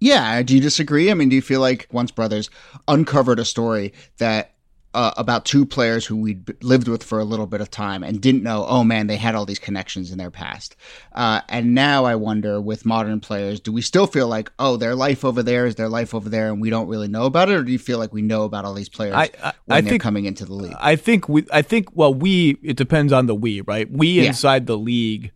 Yeah, 0.00 0.42
do 0.42 0.54
you 0.54 0.60
disagree? 0.60 1.10
I 1.10 1.14
mean, 1.14 1.28
do 1.28 1.36
you 1.36 1.42
feel 1.42 1.60
like 1.60 1.86
Once 1.92 2.10
Brothers 2.10 2.48
uncovered 2.88 3.38
a 3.38 3.44
story 3.44 3.92
that 4.18 4.54
uh, 4.92 5.12
about 5.16 5.44
two 5.44 5.64
players 5.64 6.04
who 6.04 6.16
we'd 6.16 6.52
lived 6.64 6.88
with 6.88 7.04
for 7.04 7.20
a 7.20 7.24
little 7.24 7.46
bit 7.46 7.60
of 7.60 7.70
time 7.70 8.02
and 8.02 8.20
didn't 8.20 8.42
know, 8.42 8.64
oh 8.66 8.82
man, 8.82 9.06
they 9.06 9.16
had 9.16 9.36
all 9.36 9.46
these 9.46 9.58
connections 9.60 10.10
in 10.10 10.18
their 10.18 10.32
past. 10.32 10.74
Uh, 11.12 11.42
and 11.48 11.76
now 11.76 12.06
I 12.06 12.16
wonder 12.16 12.60
with 12.60 12.84
modern 12.84 13.20
players, 13.20 13.60
do 13.60 13.70
we 13.70 13.82
still 13.82 14.08
feel 14.08 14.26
like, 14.26 14.50
oh, 14.58 14.76
their 14.76 14.96
life 14.96 15.24
over 15.24 15.44
there 15.44 15.66
is 15.66 15.76
their 15.76 15.88
life 15.88 16.12
over 16.12 16.28
there 16.28 16.48
and 16.48 16.60
we 16.60 16.70
don't 16.70 16.88
really 16.88 17.06
know 17.06 17.24
about 17.26 17.50
it? 17.50 17.54
Or 17.56 17.62
do 17.62 17.70
you 17.70 17.78
feel 17.78 17.98
like 17.98 18.12
we 18.12 18.22
know 18.22 18.42
about 18.42 18.64
all 18.64 18.74
these 18.74 18.88
players 18.88 19.14
I- 19.14 19.30
I- 19.44 19.52
when 19.66 19.78
I 19.78 19.80
they're 19.80 19.90
think- 19.90 20.02
coming 20.02 20.24
into 20.24 20.44
the 20.44 20.54
league? 20.54 20.74
I 20.80 20.96
think 20.96 21.28
we. 21.28 21.46
I 21.52 21.62
think 21.62 21.88
well, 21.94 22.12
we. 22.12 22.56
It 22.62 22.76
depends 22.76 23.12
on 23.12 23.26
the 23.26 23.34
we, 23.36 23.60
right? 23.60 23.88
We 23.88 24.08
Yeah. 24.08 24.24
inside 24.24 24.66
the 24.66 24.78
league 24.78 25.30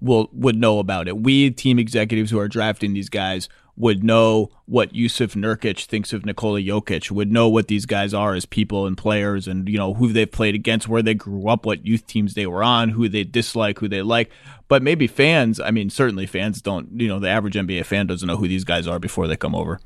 will 0.00 0.28
would 0.32 0.56
know 0.56 0.80
about 0.80 1.06
it. 1.06 1.16
We 1.18 1.50
team 1.52 1.78
executives 1.78 2.32
who 2.32 2.40
are 2.40 2.48
drafting 2.48 2.92
these 2.92 3.08
guys 3.08 3.48
would 3.76 4.02
know 4.02 4.50
what 4.64 4.92
Jusuf 4.92 5.34
Nurkic 5.34 5.84
thinks 5.84 6.12
of 6.12 6.24
Nikola 6.24 6.60
Jokic. 6.60 7.10
Would 7.10 7.30
know 7.30 7.48
what 7.48 7.68
these 7.68 7.86
guys 7.86 8.14
are 8.14 8.34
as 8.34 8.46
people 8.46 8.86
and 8.86 8.96
players, 8.96 9.46
and 9.46 9.68
you 9.68 9.78
know 9.78 9.94
who 9.94 10.12
they've 10.12 10.30
played 10.30 10.54
against, 10.54 10.88
where 10.88 11.02
they 11.02 11.14
grew 11.14 11.48
up, 11.48 11.66
what 11.66 11.86
youth 11.86 12.06
teams 12.06 12.34
they 12.34 12.46
were 12.46 12.62
on, 12.62 12.90
who 12.90 13.08
they 13.08 13.24
dislike, 13.24 13.78
who 13.78 13.88
they 13.88 14.02
like. 14.02 14.30
But 14.68 14.82
maybe 14.82 15.06
fans. 15.06 15.60
I 15.60 15.70
mean, 15.70 15.90
certainly 15.90 16.26
fans 16.26 16.62
don't. 16.62 17.00
You 17.00 17.08
know, 17.08 17.18
the 17.18 17.28
average 17.28 17.54
NBA 17.54 17.84
fan 17.84 18.06
doesn't 18.06 18.26
know 18.26 18.36
who 18.36 18.48
these 18.48 18.64
guys 18.64 18.86
are 18.86 18.98
before 18.98 19.26
they 19.28 19.36
come 19.36 19.54
over. 19.54 19.80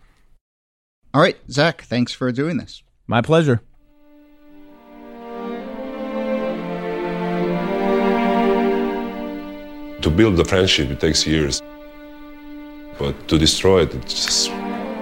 all 1.13 1.21
right, 1.21 1.37
Zach, 1.51 1.83
thanks 1.83 2.13
for 2.13 2.31
doing 2.33 2.57
this. 2.57 2.83
My 3.07 3.21
pleasure. 3.21 3.61
To 10.03 10.11
build 10.11 10.37
the 10.37 10.45
friendship, 10.47 10.91
it 10.91 10.99
takes 10.99 11.27
years. 11.27 11.61
But 13.01 13.29
to 13.29 13.39
destroy 13.39 13.83
it, 13.83 13.95
it's 13.95 14.27
just 14.27 14.51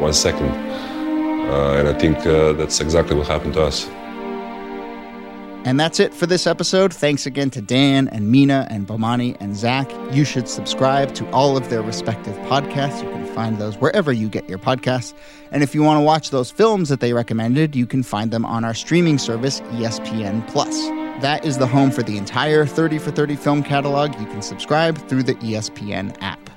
one 0.01 0.15
second. 0.15 0.49
Uh, 0.49 1.79
and 1.79 1.89
I 1.89 1.95
think 1.95 2.19
uh, 2.19 2.53
that's 2.53 2.81
exactly 2.81 3.17
what 3.17 3.27
happened 3.27 3.55
to 3.55 3.63
us. 3.65 3.89
And 5.65 5.79
that's 5.79 5.99
it 5.99 6.15
for 6.15 6.27
this 6.27 6.47
episode. 6.47 6.95
Thanks 6.95 7.27
again 7.27 7.51
to 7.51 7.61
Dan 7.61 8.09
and 8.09 8.31
Mina 8.31 8.69
and 8.71 8.87
Bomani 8.87 9.37
and 9.41 9.57
Zach. 9.57 9.91
You 10.13 10.25
should 10.25 10.49
subscribe 10.49 11.13
to 11.17 11.29
all 11.31 11.57
of 11.57 11.69
their 11.69 11.83
respective 11.83 12.37
podcasts. 12.47 13.03
You 13.03 13.11
can 13.11 13.27
find 13.35 13.59
those 13.59 13.77
wherever 13.77 14.13
you 14.13 14.29
get 14.29 14.49
your 14.49 14.59
podcasts. 14.59 15.13
And 15.51 15.65
if 15.65 15.75
you 15.75 15.83
want 15.83 15.99
to 15.99 16.03
watch 16.03 16.31
those 16.31 16.51
films 16.51 16.89
that 16.91 17.01
they 17.01 17.13
recommended, 17.13 17.75
you 17.75 17.87
can 17.87 18.05
find 18.05 18.31
them 18.31 18.45
on 18.45 18.65
our 18.65 18.75
streaming 18.75 19.19
service, 19.19 19.61
ESPN 19.73 20.47
Plus. 20.47 20.75
That 21.21 21.45
is 21.45 21.59
the 21.59 21.67
home 21.67 21.91
for 21.91 22.05
the 22.05 22.17
entire 22.17 22.65
30 22.65 22.99
for 22.99 23.11
30 23.11 23.35
film 23.35 23.63
catalog. 23.63 24.15
You 24.21 24.27
can 24.27 24.41
subscribe 24.41 24.97
through 25.09 25.25
the 25.25 25.35
ESPN 25.35 26.17
app. 26.23 26.48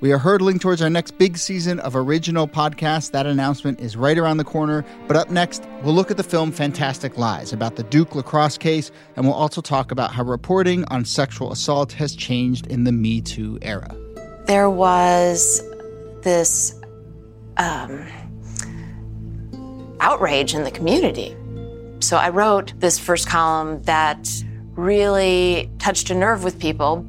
We 0.00 0.12
are 0.12 0.18
hurtling 0.18 0.60
towards 0.60 0.80
our 0.80 0.88
next 0.88 1.18
big 1.18 1.36
season 1.36 1.80
of 1.80 1.96
original 1.96 2.46
podcasts. 2.46 3.10
That 3.10 3.26
announcement 3.26 3.80
is 3.80 3.96
right 3.96 4.16
around 4.16 4.36
the 4.36 4.44
corner. 4.44 4.84
But 5.08 5.16
up 5.16 5.28
next, 5.28 5.66
we'll 5.82 5.92
look 5.92 6.12
at 6.12 6.16
the 6.16 6.22
film 6.22 6.52
Fantastic 6.52 7.18
Lies 7.18 7.52
about 7.52 7.74
the 7.74 7.82
Duke 7.82 8.14
lacrosse 8.14 8.56
case, 8.56 8.92
and 9.16 9.26
we'll 9.26 9.34
also 9.34 9.60
talk 9.60 9.90
about 9.90 10.12
how 10.12 10.22
reporting 10.22 10.84
on 10.84 11.04
sexual 11.04 11.50
assault 11.50 11.90
has 11.94 12.14
changed 12.14 12.68
in 12.68 12.84
the 12.84 12.92
Me 12.92 13.20
Too 13.20 13.58
era. 13.60 13.92
There 14.46 14.70
was 14.70 15.64
this 16.22 16.80
um, 17.56 18.06
outrage 19.98 20.54
in 20.54 20.62
the 20.62 20.70
community. 20.70 21.36
So 21.98 22.18
I 22.18 22.28
wrote 22.28 22.72
this 22.78 23.00
first 23.00 23.28
column 23.28 23.82
that 23.82 24.30
really 24.76 25.68
touched 25.80 26.08
a 26.10 26.14
nerve 26.14 26.44
with 26.44 26.60
people 26.60 27.04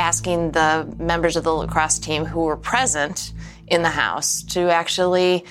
asking 0.00 0.52
the 0.52 0.92
members 0.98 1.36
of 1.36 1.44
the 1.44 1.52
lacrosse 1.52 1.98
team 1.98 2.24
who 2.24 2.40
were 2.40 2.56
present 2.56 3.34
in 3.68 3.82
the 3.82 3.90
house 3.90 4.42
to 4.42 4.70
actually 4.70 5.44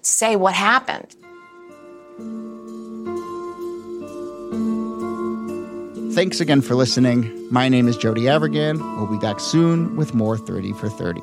say 0.00 0.36
what 0.36 0.54
happened. 0.54 1.14
Thanks 6.14 6.40
again 6.40 6.62
for 6.62 6.74
listening. 6.74 7.46
My 7.52 7.68
name 7.68 7.86
is 7.86 7.96
Jody 7.96 8.22
Avirgan. 8.22 8.78
We'll 8.96 9.06
be 9.06 9.18
back 9.18 9.38
soon 9.38 9.94
with 9.94 10.14
more 10.14 10.38
30 10.38 10.72
for 10.72 10.88
30. 10.88 11.20